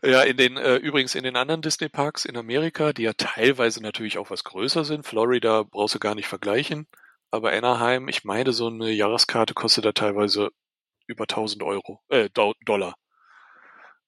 Ja, 0.03 0.21
in 0.21 0.37
den, 0.37 0.57
äh, 0.57 0.75
übrigens 0.75 1.15
in 1.15 1.23
den 1.23 1.35
anderen 1.35 1.61
Disney-Parks 1.61 2.25
in 2.25 2.37
Amerika, 2.37 2.93
die 2.93 3.03
ja 3.03 3.13
teilweise 3.13 3.81
natürlich 3.81 4.17
auch 4.17 4.29
was 4.29 4.43
größer 4.43 4.85
sind, 4.85 5.05
Florida 5.05 5.63
brauchst 5.63 5.95
du 5.95 5.99
gar 5.99 6.15
nicht 6.15 6.27
vergleichen, 6.27 6.87
aber 7.31 7.51
Anaheim, 7.51 8.07
ich 8.07 8.23
meine, 8.23 8.53
so 8.53 8.67
eine 8.67 8.91
Jahreskarte 8.91 9.53
kostet 9.53 9.85
da 9.85 9.91
teilweise 9.91 10.49
über 11.07 11.27
1000 11.27 11.63
Euro, 11.63 12.01
äh, 12.09 12.29
Do 12.29 12.53
Dollar. 12.65 12.95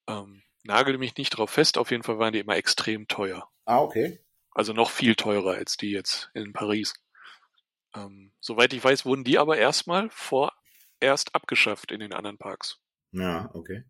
Ähm, 0.08 0.44
nagel 0.64 0.98
mich 0.98 1.18
nicht 1.18 1.32
drauf 1.32 1.50
fest, 1.50 1.78
auf 1.78 1.92
jeden 1.92 2.04
Fall 2.04 2.20
waren 2.20 2.34
die 2.34 2.40
immer 2.40 2.56
extrem 2.56 3.08
teuer. 3.08 3.50
Ah, 3.66 3.80
okay. 3.80 4.20
Also 4.52 4.74
noch 4.74 4.90
viel 4.90 5.16
teurer 5.16 5.54
als 5.54 5.78
die 5.78 5.92
jetzt 5.92 6.30
in 6.34 6.54
Paris. 6.54 6.94
Ähm, 7.96 8.34
soweit 8.40 8.74
ich 8.74 8.84
weiß, 8.84 9.06
wurden 9.06 9.24
die 9.24 9.38
aber 9.38 9.58
erstmal 9.58 10.10
vorerst 10.12 11.34
abgeschafft 11.34 11.92
in 11.92 12.00
den 12.00 12.14
anderen 12.14 12.38
Parks. 12.38 12.80
Ja, 13.12 13.50
okay. 13.54 13.84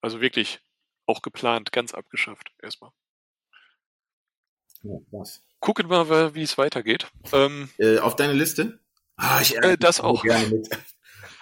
Also 0.00 0.20
wirklich 0.20 0.60
auch 1.12 1.22
geplant, 1.22 1.72
ganz 1.72 1.92
abgeschafft 1.94 2.50
erstmal. 2.62 2.90
Ja, 4.82 4.94
was? 5.10 5.42
Gucken 5.60 5.88
wir 5.90 6.04
mal, 6.04 6.34
wie 6.34 6.42
es 6.42 6.58
weitergeht. 6.58 7.06
Ähm, 7.32 7.68
Äh, 7.78 7.98
auf 7.98 8.16
deine 8.16 8.32
Liste? 8.32 8.80
Ah, 9.16 9.40
ich 9.40 9.56
Äh, 9.56 9.76
das 9.76 10.00
auch. 10.00 10.22
Gerne 10.22 10.48
mit. 10.48 10.68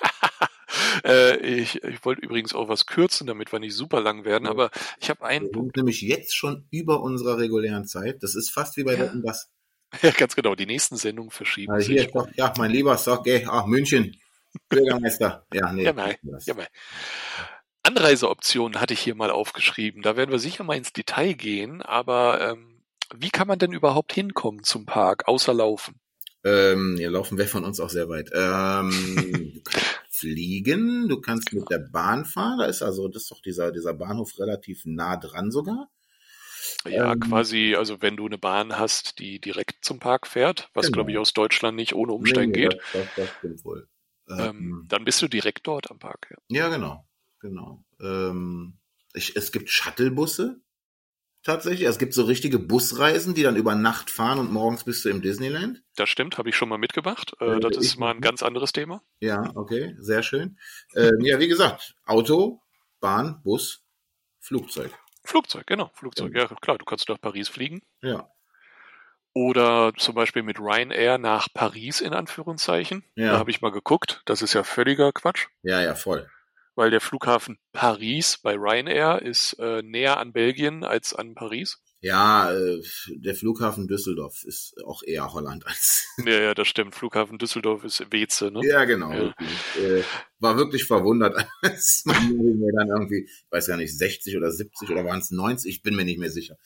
äh, 1.04 1.37
ich 1.38 1.83
ich 1.85 2.04
wollte 2.04 2.22
übrigens 2.22 2.54
auch 2.54 2.68
was 2.68 2.85
kürzen, 2.87 3.26
damit 3.26 3.52
wir 3.52 3.61
nicht 3.61 3.74
super 3.74 4.00
lang 4.00 4.24
werden, 4.24 4.44
Ja. 4.44 4.50
aber 4.50 4.70
ich 5.00 5.09
habe 5.09 5.20
Wir 5.20 5.26
einen 5.28 5.46
sind 5.46 5.52
Punkt. 5.52 5.76
nämlich 5.76 6.00
jetzt 6.02 6.35
schon 6.37 6.66
über 6.70 7.00
unserer 7.00 7.38
regulären 7.38 7.87
Zeit. 7.87 8.22
Das 8.22 8.35
ist 8.35 8.50
fast 8.50 8.76
wie 8.76 8.85
bei 8.85 8.94
Ja. 8.94 9.00
Wetten, 9.00 9.22
das. 9.22 9.50
Ja, 10.02 10.11
ganz 10.11 10.37
genau, 10.37 10.54
die 10.54 10.66
nächsten 10.66 10.96
Sendungen 10.96 11.30
verschieben 11.30 11.72
Also 11.72 11.88
hier, 11.90 12.02
sich. 12.02 12.12
doch, 12.12 12.28
ja, 12.35 12.52
mein 12.59 12.70
Lieber, 12.70 12.96
sag, 12.98 13.26
ach, 13.48 13.66
München, 13.66 14.16
Bürgermeister. 14.68 15.46
Ja, 15.52 15.72
nee. 15.72 15.85
Ja, 15.85 15.92
das. 16.22 16.46
Ja, 16.46 16.54
mei. 16.54 16.66
Anreiseoptionen 17.90 18.81
hatte 18.81 18.94
ich 18.94 19.00
hier 19.00 19.14
mal 19.16 19.31
aufgeschrieben. 19.31 20.03
Da 20.03 20.16
werden 20.16 20.31
wir 20.31 20.38
sicher 20.38 20.62
mal 20.64 20.76
ins 20.76 20.92
Detail 20.92 21.33
gehen, 21.35 21.83
aber 21.83 22.40
ähm, 22.40 22.83
wie 23.14 23.31
kann 23.31 23.48
man 23.48 23.59
denn 23.59 23.72
überhaupt 23.72 24.12
hinkommen 24.12 24.62
zum 24.62 24.87
Park, 24.87 25.26
außer 25.26 25.53
laufen? 25.53 25.98
Ähm, 26.44 26.94
hier 26.96 27.11
laufen 27.11 27.37
wir 27.37 27.48
von 27.48 27.64
uns 27.64 27.81
auch 27.81 27.90
sehr 27.90 28.09
weit. 28.09 28.31
Ähm, 28.33 28.90
du 29.55 29.61
kannst 29.62 29.87
fliegen, 30.09 31.09
du 31.09 31.20
kannst 31.20 31.53
mit 31.53 31.68
der 31.70 31.81
Bahn 31.81 32.24
fahren. 32.24 32.59
Da 32.61 32.66
ist 32.66 32.83
also, 32.83 33.09
das 33.09 33.22
ist 33.22 33.31
doch 33.33 33.42
dieser, 33.42 33.72
dieser 33.72 33.94
Bahnhof 33.94 34.38
relativ 34.38 34.83
nah 34.85 35.16
dran 35.16 35.50
sogar. 35.50 35.88
Ja, 36.87 37.14
Ähm, 37.14 37.20
quasi, 37.20 37.74
also 37.76 38.00
wenn 38.00 38.16
du 38.16 38.26
eine 38.26 38.38
Bahn 38.38 38.79
hast, 38.79 39.18
die 39.18 39.40
direkt 39.40 39.85
zum 39.85 39.98
Park 39.98 40.26
fährt, 40.26 40.70
was 40.72 40.87
Genau. 40.87 40.96
glaube 40.96 41.11
ich 41.11 41.18
aus 41.18 41.33
Deutschland 41.33 41.76
nicht 41.76 41.94
ohne 41.94 42.12
Umsteigen 42.12 42.53
Nee, 42.53 42.59
nee, 42.59 42.68
geht, 42.68 42.81
Das, 42.92 43.03
das, 43.16 43.16
das 43.16 43.29
stimmt 43.38 43.64
wohl. 43.64 43.88
ähm, 44.29 44.38
Ähm, 44.46 44.87
dann 44.88 45.05
bist 45.05 45.20
du 45.20 45.29
direkt 45.29 45.66
dort 45.66 45.90
am 45.90 45.98
Park. 45.98 46.29
Ja. 46.31 46.37
ja, 46.48 46.68
genau, 46.68 47.05
genau. 47.40 47.85
Ähm, 48.00 48.79
ich, 49.12 49.37
es 49.37 49.53
gibt 49.53 49.70
Shuttlebusse 49.70 50.61
tatsächlich. 51.42 51.88
Es 51.88 51.98
gibt 51.98 52.14
so 52.14 52.24
richtige 52.24 52.59
Busreisen, 52.59 53.35
die 53.35 53.42
dann 53.42 53.57
über 53.57 53.74
Nacht 53.74 54.11
fahren 54.11 54.38
und 54.38 54.53
morgens 54.53 54.85
bist 54.85 55.05
du 55.05 55.09
im 55.09 55.22
Disneyland. 55.22 55.83
Das 55.96 56.09
stimmt, 56.09 56.38
habe 56.38 56.50
ich 56.50 56.57
schon 56.57 56.68
mal 56.68 56.79
mitgebracht. 56.79 57.33
Äh, 57.40 57.57
Äh, 57.57 57.61
das 57.61 57.76
ich 57.76 57.83
ist 57.83 57.96
mal 57.98 58.12
ein 58.14 58.20
ganz 58.20 58.42
anderes 58.42 58.72
Thema. 58.72 59.03
Ja, 59.20 59.50
okay, 59.55 59.96
sehr 59.98 60.22
schön. 60.22 60.59
Ähm, 60.94 61.18
ja, 61.22 61.38
wie 61.40 61.48
gesagt, 61.48 61.94
Auto, 62.05 62.62
Bahn, 63.00 63.42
Bus, 63.42 63.85
Flugzeug. 64.38 64.92
Flugzeug, 65.24 65.66
genau, 65.66 65.90
Flugzeug. 65.94 66.35
Ja, 66.35 66.46
klar, 66.46 66.79
du 66.79 66.85
kannst 66.85 67.09
nach 67.09 67.20
Paris 67.20 67.48
fliegen. 67.48 67.83
Ja, 68.03 68.31
Oder 69.33 69.92
zum 69.96 70.14
Beispiel 70.16 70.42
mit 70.42 70.59
Ryanair 70.59 71.16
nach 71.18 71.48
Paris 71.55 72.00
in 72.00 72.12
Anführungszeichen. 72.14 73.05
Ja. 73.14 73.33
Da 73.33 73.38
habe 73.38 73.50
ich 73.50 73.61
mal 73.61 73.70
geguckt. 73.70 74.22
Das 74.24 74.42
ist 74.42 74.55
ja 74.55 74.64
völliger 74.64 75.12
Quatsch, 75.12 75.46
ja, 75.62 75.81
ja, 75.81 75.94
voll. 75.94 76.29
Weil 76.81 76.90
der 76.90 77.03
Flughafen 77.03 77.59
Paris 77.75 78.38
bei 78.43 78.55
Ryanair 78.55 79.21
ist 79.21 79.53
äh, 79.59 79.83
näher 79.83 80.16
an 80.16 80.33
Belgien 80.33 80.83
als 80.83 81.14
an 81.14 81.35
Paris. 81.35 81.77
Ja, 82.01 82.51
äh, 82.55 82.81
der 83.16 83.35
Flughafen 83.35 83.87
Düsseldorf 83.87 84.45
ist 84.45 84.73
auch 84.87 85.03
eher 85.03 85.31
Holland 85.31 85.66
als. 85.66 86.07
Ja, 86.25 86.40
ja, 86.40 86.55
das 86.55 86.69
stimmt. 86.69 86.95
Flughafen 86.95 87.37
Düsseldorf 87.37 87.85
ist 87.85 88.07
Weze, 88.11 88.51
ne? 88.51 88.61
ja, 88.62 88.87
genau. 88.87 89.12
Ja. 89.12 89.35
Äh, 89.79 90.03
war 90.38 90.57
wirklich 90.57 90.85
verwundert, 90.85 91.37
als 91.62 92.03
man 92.07 92.29
mir 92.35 92.73
dann 92.73 92.88
irgendwie, 92.88 93.27
ich 93.29 93.47
weiß 93.51 93.66
gar 93.66 93.77
nicht, 93.77 93.99
60 93.99 94.38
oder 94.38 94.51
70 94.51 94.88
oder 94.88 95.05
waren 95.05 95.21
es 95.21 95.31
90, 95.31 95.71
ich 95.71 95.83
bin 95.83 95.95
mir 95.95 96.07
nicht 96.07 96.19
mehr 96.19 96.31
sicher. 96.31 96.57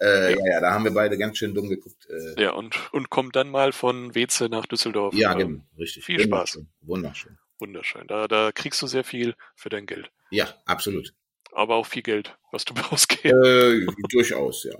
Äh, 0.00 0.32
ja. 0.32 0.38
ja, 0.50 0.60
da 0.62 0.72
haben 0.72 0.84
wir 0.84 0.94
beide 0.94 1.18
ganz 1.18 1.36
schön 1.36 1.52
dumm 1.52 1.68
geguckt. 1.68 2.06
Äh, 2.08 2.42
Ja, 2.42 2.52
und, 2.52 2.90
und 2.92 3.10
kommt 3.10 3.36
dann 3.36 3.50
mal 3.50 3.72
von 3.72 4.14
Weze 4.14 4.48
nach 4.48 4.64
Düsseldorf. 4.64 5.12
ja, 5.12 5.34
genau, 5.34 5.60
richtig. 5.76 6.06
viel 6.06 6.20
Spaß. 6.20 6.56
Wunderschön. 6.56 6.78
Wunderschön. 6.80 7.38
Wunderschön. 7.58 8.06
Da, 8.06 8.28
da 8.28 8.52
kriegst 8.52 8.80
du 8.82 8.86
sehr 8.86 9.04
viel 9.04 9.34
für 9.56 9.68
dein 9.68 9.86
Geld. 9.86 10.10
Ja, 10.30 10.48
absolut. 10.66 11.12
Aber 11.52 11.76
auch 11.76 11.86
viel 11.86 12.02
Geld, 12.02 12.36
was 12.52 12.64
du 12.64 12.74
ausgibst. 12.90 13.32
Äh, 13.32 13.86
durchaus, 14.10 14.64
ja. 14.64 14.74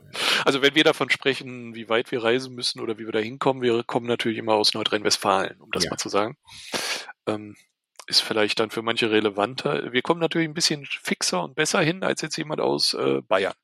Also 0.44 0.62
wenn 0.62 0.74
wir 0.74 0.84
davon 0.84 1.10
sprechen, 1.10 1.74
wie 1.74 1.88
weit 1.88 2.12
wir 2.12 2.22
reisen 2.22 2.54
müssen 2.54 2.80
oder 2.80 2.98
wie 2.98 3.06
wir 3.06 3.12
da 3.12 3.18
hinkommen, 3.18 3.62
wir 3.62 3.82
kommen 3.84 4.06
natürlich 4.06 4.38
immer 4.38 4.54
aus 4.54 4.74
Nordrhein-Westfalen, 4.74 5.60
um 5.60 5.70
das 5.72 5.84
Ja. 5.84 5.90
mal 5.90 5.96
zu 5.96 6.08
sagen. 6.08 6.36
Ähm, 7.26 7.56
ist 8.06 8.20
vielleicht 8.22 8.58
dann 8.60 8.70
für 8.70 8.82
manche 8.82 9.10
relevanter. 9.10 9.92
Wir 9.92 10.02
kommen 10.02 10.20
natürlich 10.20 10.48
ein 10.48 10.54
bisschen 10.54 10.86
fixer 10.86 11.42
und 11.42 11.54
besser 11.54 11.80
hin 11.80 12.02
als 12.02 12.22
jetzt 12.22 12.36
jemand 12.36 12.60
aus 12.60 12.94
äh, 12.94 13.20
Bayern. 13.22 13.54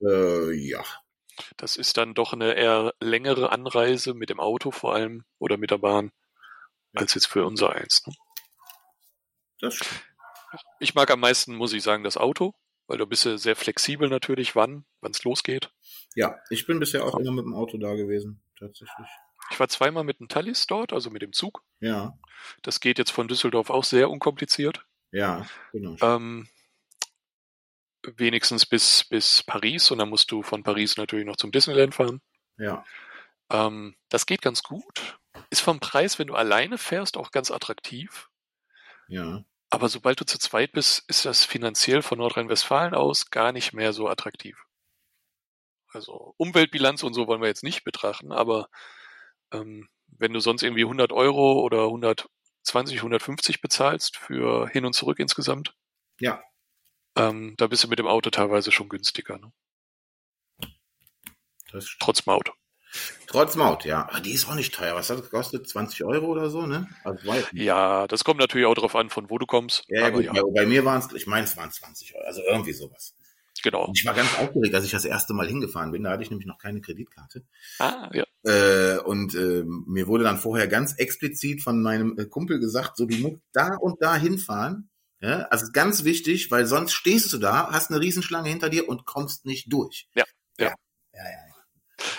Äh, 0.00 0.52
ja. 0.54 0.82
Das 1.56 1.76
ist 1.76 1.96
dann 1.96 2.14
doch 2.14 2.32
eine 2.32 2.54
eher 2.54 2.94
längere 3.00 3.52
Anreise 3.52 4.14
mit 4.14 4.30
dem 4.30 4.40
Auto 4.40 4.70
vor 4.70 4.94
allem 4.94 5.24
oder 5.38 5.56
mit 5.56 5.70
der 5.70 5.78
Bahn 5.78 6.12
als 6.94 7.14
jetzt 7.14 7.26
für 7.26 7.44
unser 7.44 7.70
eins. 7.72 8.04
Ne? 8.06 8.14
Das. 9.60 9.78
Ich 10.78 10.94
mag 10.94 11.10
am 11.10 11.20
meisten, 11.20 11.54
muss 11.56 11.72
ich 11.72 11.82
sagen, 11.82 12.04
das 12.04 12.16
Auto, 12.16 12.54
weil 12.86 12.98
du 12.98 13.06
bist 13.06 13.24
ja 13.24 13.38
sehr 13.38 13.56
flexibel 13.56 14.08
natürlich, 14.08 14.54
wann, 14.54 14.84
wann 15.00 15.10
es 15.12 15.24
losgeht. 15.24 15.70
Ja, 16.14 16.38
ich 16.50 16.66
bin 16.66 16.78
bisher 16.78 17.04
auch 17.04 17.18
immer 17.18 17.32
mit 17.32 17.44
dem 17.44 17.54
Auto 17.54 17.76
da 17.78 17.94
gewesen, 17.94 18.42
tatsächlich. 18.58 19.08
Ich 19.50 19.60
war 19.60 19.68
zweimal 19.68 20.04
mit 20.04 20.20
dem 20.20 20.28
Thalys 20.28 20.66
dort, 20.66 20.92
also 20.92 21.10
mit 21.10 21.22
dem 21.22 21.32
Zug. 21.32 21.62
Ja, 21.80 22.16
Das 22.62 22.80
geht 22.80 22.98
jetzt 22.98 23.10
von 23.10 23.28
Düsseldorf 23.28 23.68
auch 23.70 23.84
sehr 23.84 24.10
unkompliziert. 24.10 24.84
ja, 25.10 25.46
genau. 25.72 25.96
Ähm, 26.00 26.48
wenigstens 28.16 28.66
bis, 28.66 29.04
bis 29.04 29.42
Paris 29.42 29.90
und 29.90 29.98
dann 29.98 30.10
musst 30.10 30.30
du 30.30 30.42
von 30.42 30.62
Paris 30.62 30.96
natürlich 30.96 31.24
noch 31.26 31.36
zum 31.36 31.52
Disneyland 31.52 31.94
fahren. 31.94 32.20
Ja, 32.58 32.84
Ähm, 33.50 33.96
das 34.08 34.26
geht 34.26 34.42
ganz 34.42 34.62
gut. 34.62 35.18
Ist 35.50 35.60
vom 35.60 35.80
Preis, 35.80 36.18
wenn 36.18 36.28
du 36.28 36.34
alleine 36.34 36.78
fährst, 36.78 37.16
auch 37.16 37.30
ganz 37.30 37.50
attraktiv. 37.50 38.28
Ja, 39.08 39.44
Aber 39.70 39.88
sobald 39.88 40.20
du 40.20 40.24
zu 40.24 40.38
zweit 40.38 40.72
bist, 40.72 41.04
ist 41.08 41.24
das 41.24 41.44
finanziell 41.44 42.02
von 42.02 42.18
Nordrhein-Westfalen 42.18 42.94
aus 42.94 43.30
gar 43.30 43.52
nicht 43.52 43.72
mehr 43.72 43.92
so 43.92 44.08
attraktiv. 44.08 44.64
Also 45.88 46.34
Umweltbilanz 46.36 47.02
und 47.02 47.14
so 47.14 47.26
wollen 47.26 47.40
wir 47.40 47.48
jetzt 47.48 47.62
nicht 47.62 47.84
betrachten, 47.84 48.32
aber 48.32 48.68
ähm, 49.52 49.88
wenn 50.06 50.32
du 50.32 50.40
sonst 50.40 50.62
irgendwie 50.62 50.84
100 50.84 51.12
Euro 51.12 51.60
oder 51.60 51.84
120, 51.84 52.98
150 52.98 53.60
bezahlst 53.60 54.16
für 54.16 54.68
hin 54.68 54.84
und 54.84 54.94
zurück 54.94 55.18
insgesamt, 55.18 55.74
ja. 56.20 56.42
ähm, 57.16 57.54
da 57.56 57.66
bist 57.66 57.84
du 57.84 57.88
mit 57.88 57.98
dem 57.98 58.06
Auto 58.06 58.30
teilweise 58.30 58.72
schon 58.72 58.88
günstiger, 58.88 59.38
ne? 59.38 59.52
Das 61.72 61.96
trotz 61.98 62.26
Maut. 62.26 62.52
Trotz 63.26 63.56
Maut, 63.56 63.84
ja. 63.84 64.08
Aber 64.08 64.20
die 64.20 64.32
ist 64.32 64.48
auch 64.48 64.54
nicht 64.54 64.74
teuer. 64.74 64.94
Was 64.94 65.10
hat 65.10 65.18
das 65.18 65.24
gekostet? 65.30 65.68
20 65.68 66.04
Euro 66.04 66.26
oder 66.26 66.50
so, 66.50 66.66
ne? 66.66 66.88
Also, 67.02 67.32
Ja, 67.52 68.06
das 68.06 68.22
kommt 68.24 68.40
natürlich 68.40 68.66
auch 68.66 68.74
darauf 68.74 68.94
an, 68.94 69.10
von 69.10 69.30
wo 69.30 69.38
du 69.38 69.46
kommst. 69.46 69.84
ja, 69.88 70.10
gut, 70.10 70.24
ja, 70.24 70.32
Bei, 70.32 70.42
bei 70.54 70.66
mir 70.66 70.84
waren 70.84 71.00
es, 71.00 71.12
ich 71.14 71.26
meine, 71.26 71.44
es 71.44 71.56
waren 71.56 71.70
20 71.70 72.14
Euro. 72.14 72.24
Also 72.26 72.42
irgendwie 72.48 72.72
sowas. 72.72 73.14
genau. 73.62 73.86
Und 73.86 73.98
ich 73.98 74.06
war 74.06 74.14
ganz 74.14 74.28
aufgeregt, 74.38 74.74
als 74.74 74.84
ich 74.84 74.92
das 74.92 75.04
erste 75.04 75.34
Mal 75.34 75.48
hingefahren 75.48 75.90
bin. 75.90 76.04
Da 76.04 76.10
hatte 76.10 76.22
ich 76.22 76.30
nämlich 76.30 76.46
noch 76.46 76.58
keine 76.58 76.80
Kreditkarte. 76.80 77.42
Ah, 77.78 78.10
ja. 78.12 78.24
Äh, 78.44 78.98
und 78.98 79.34
äh, 79.34 79.64
mir 79.64 80.06
wurde 80.06 80.24
dann 80.24 80.38
vorher 80.38 80.68
ganz 80.68 80.94
explizit 80.98 81.62
von 81.62 81.82
meinem 81.82 82.18
äh, 82.18 82.26
Kumpel 82.26 82.60
gesagt, 82.60 82.96
so 82.96 83.06
du 83.06 83.16
musst 83.16 83.40
da 83.52 83.74
und 83.76 84.00
da 84.02 84.14
hinfahren. 84.16 84.90
Ja, 85.20 85.46
also 85.50 85.66
ganz 85.72 86.04
wichtig, 86.04 86.50
weil 86.50 86.66
sonst 86.66 86.92
stehst 86.92 87.32
du 87.32 87.38
da, 87.38 87.70
hast 87.70 87.90
eine 87.90 87.98
Riesenschlange 88.00 88.50
hinter 88.50 88.68
dir 88.68 88.88
und 88.88 89.06
kommst 89.06 89.46
nicht 89.46 89.72
durch. 89.72 90.06
Ja, 90.14 90.24
ja. 90.58 90.66
Ja, 90.66 90.74
ja, 91.14 91.30
ja. 91.30 91.53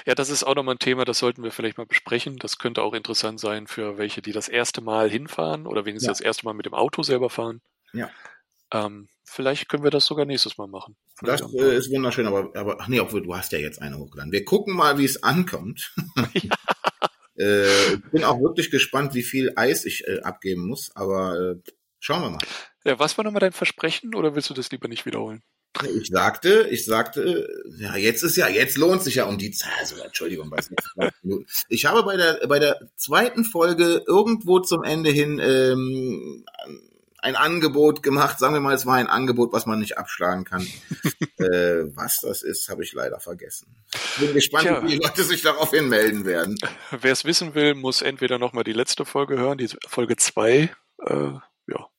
Ja, 0.05 0.13
das 0.13 0.29
ist 0.29 0.43
auch 0.43 0.55
nochmal 0.55 0.75
ein 0.75 0.79
Thema, 0.79 1.03
das 1.03 1.17
sollten 1.17 1.43
wir 1.43 1.51
vielleicht 1.51 1.77
mal 1.77 1.85
besprechen. 1.87 2.37
Das 2.37 2.57
könnte 2.59 2.83
auch 2.83 2.93
interessant 2.93 3.39
sein 3.39 3.65
für 3.67 3.97
welche, 3.97 4.21
die 4.21 4.31
das 4.31 4.47
erste 4.47 4.81
Mal 4.81 5.09
hinfahren 5.09 5.65
oder 5.65 5.85
wenigstens 5.85 6.07
Ja. 6.07 6.11
das 6.11 6.21
erste 6.21 6.45
Mal 6.45 6.53
mit 6.53 6.65
dem 6.67 6.73
Auto 6.75 7.01
selber 7.01 7.29
fahren. 7.29 7.61
Ja. 7.91 8.09
Ähm, 8.71 9.07
vielleicht 9.23 9.67
können 9.67 9.83
wir 9.83 9.91
das 9.91 10.05
sogar 10.05 10.25
nächstes 10.25 10.57
Mal 10.57 10.67
machen. 10.67 10.95
Das 11.21 11.41
Vielleicht 11.41 11.55
äh, 11.55 11.77
ist 11.77 11.91
wunderschön, 11.91 12.27
aber, 12.27 12.51
aber 12.55 12.77
ach 12.79 12.87
nee, 12.87 12.99
obwohl 12.99 13.23
du 13.23 13.35
hast 13.35 13.51
ja 13.51 13.57
jetzt 13.59 13.81
eine 13.81 13.97
hochgeladen. 13.97 14.31
Wir 14.31 14.45
gucken 14.45 14.75
mal, 14.75 14.97
wie 14.97 15.05
es 15.05 15.23
ankommt. 15.23 15.93
äh, 17.37 17.93
ich 17.93 18.11
bin 18.11 18.23
auch 18.23 18.39
wirklich 18.39 18.69
gespannt, 18.71 19.13
wie 19.15 19.23
viel 19.23 19.53
Eis 19.55 19.85
ich 19.85 20.07
äh, 20.07 20.21
abgeben 20.21 20.67
muss, 20.67 20.95
aber 20.95 21.39
äh, 21.39 21.71
schauen 21.99 22.21
wir 22.21 22.29
mal. 22.31 22.41
ja, 22.83 22.99
was 22.99 23.17
war 23.17 23.25
nochmal 23.25 23.39
dein 23.39 23.53
Versprechen 23.53 24.13
oder 24.13 24.35
willst 24.35 24.49
du 24.49 24.53
das 24.53 24.71
lieber 24.71 24.87
nicht 24.87 25.05
wiederholen? 25.05 25.41
Ich 25.83 26.07
sagte, 26.07 26.67
ich 26.69 26.85
sagte, 26.85 27.47
ja, 27.77 27.95
jetzt 27.95 28.23
ist 28.23 28.37
ja, 28.37 28.47
jetzt 28.47 28.77
lohnt 28.77 29.03
sich 29.03 29.15
ja 29.15 29.25
um 29.25 29.37
die 29.37 29.51
Zahl, 29.51 29.71
also 29.79 30.01
Entschuldigung, 30.01 30.49
weiß 30.49 30.69
nicht, 30.69 30.81
20 30.93 31.23
Minuten. 31.23 31.45
Ich 31.69 31.85
habe 31.85 32.03
bei 32.03 32.17
der, 32.17 32.47
bei 32.47 32.59
der 32.59 32.89
zweiten 32.95 33.43
Folge 33.43 34.03
irgendwo 34.07 34.59
zum 34.59 34.83
Ende 34.83 35.09
hin 35.09 35.39
ähm, 35.43 36.45
ein 37.25 37.35
Angebot 37.35 38.03
gemacht, 38.03 38.37
sagen 38.39 38.53
wir 38.53 38.61
mal, 38.61 38.75
es 38.75 38.85
war 38.85 38.95
ein 38.95 39.07
Angebot, 39.07 39.51
was 39.51 39.65
man 39.65 39.79
nicht 39.79 39.97
abschlagen 39.97 40.45
kann. 40.45 40.61
äh, 41.37 41.83
was 41.95 42.21
das 42.21 42.43
ist, 42.43 42.69
habe 42.69 42.83
ich 42.83 42.93
leider 42.93 43.19
vergessen. 43.19 43.75
Bin 44.19 44.33
gespannt, 44.33 44.67
Tja. 44.67 44.83
wie 44.83 44.91
viele 44.91 45.03
Leute 45.03 45.23
sich 45.23 45.41
daraufhin 45.41 45.89
melden 45.89 46.25
werden. 46.25 46.55
Wer 46.91 47.11
es 47.11 47.25
wissen 47.25 47.55
will, 47.55 47.73
muss 47.73 48.01
entweder 48.01 48.37
nochmal 48.37 48.63
die 48.63 48.73
letzte 48.73 49.05
Folge 49.05 49.37
hören, 49.37 49.57
die 49.57 49.69
Folge 49.87 50.15
zwei, 50.17 50.69
äh, 50.99 51.13
ja, 51.13 51.41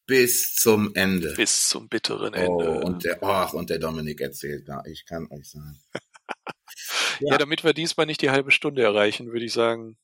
Bis 0.06 0.54
zum 0.54 0.94
Ende. 0.94 1.34
bis 1.34 1.68
zum 1.68 1.88
bitteren 1.88 2.34
Oh, 2.34 2.60
Ende. 2.60 2.80
und 2.84 3.04
der, 3.04 3.22
ach, 3.22 3.52
und 3.52 3.70
der 3.70 3.78
Dominik 3.78 4.20
erzählt 4.20 4.68
da, 4.68 4.82
ich 4.86 5.04
kann 5.04 5.28
euch 5.30 5.50
sagen. 5.50 5.78
ja. 7.20 7.38
damit 7.38 7.64
wir 7.64 7.72
diesmal 7.72 8.06
nicht 8.06 8.22
die 8.22 8.30
halbe 8.30 8.50
Stunde 8.50 8.82
erreichen, 8.82 9.32
würde 9.32 9.44
ich 9.44 9.52
sagen, 9.52 9.96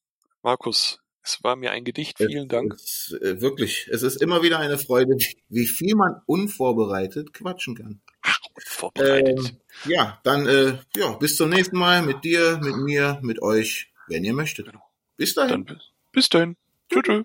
Markus, 0.43 1.01
es 1.23 1.43
war 1.45 1.55
mir 1.55 1.71
ein 1.71 1.85
Gedicht. 1.85 2.19
Vielen 2.19 2.49
Dank. 2.49 2.75
Es, 2.75 3.17
äh, 3.21 3.41
wirklich, 3.41 3.88
es 3.93 4.03
ist 4.03 4.21
immer 4.21 4.43
wieder 4.43 4.59
eine 4.59 4.77
Freude, 4.77 5.17
wie 5.49 5.67
viel 5.67 5.95
man 5.95 6.21
unvorbereitet 6.27 7.33
quatschen 7.33 7.77
kann. 7.77 8.01
Vorbereitet. 8.59 9.38
Ähm, 9.38 9.57
ja, 9.85 10.21
dann 10.25 10.47
äh, 10.47 10.79
ja, 10.97 11.12
bis 11.12 11.37
zum 11.37 11.51
nächsten 11.51 11.79
Mal 11.79 12.03
mit 12.03 12.25
dir, 12.25 12.59
mit 12.61 12.77
mir, 12.77 13.21
mit 13.23 13.41
euch, 13.41 13.93
wenn 14.09 14.25
ihr 14.25 14.35
möchtet. 14.35 14.67
Genau. 14.67 14.83
Bis 15.17 15.35
dahin. 15.35 15.65
Dann 15.65 15.65
bis, 15.65 15.91
bis 16.11 16.29
dahin. 16.29 16.57
Tschüss. 16.91 17.03
tschüss. 17.05 17.25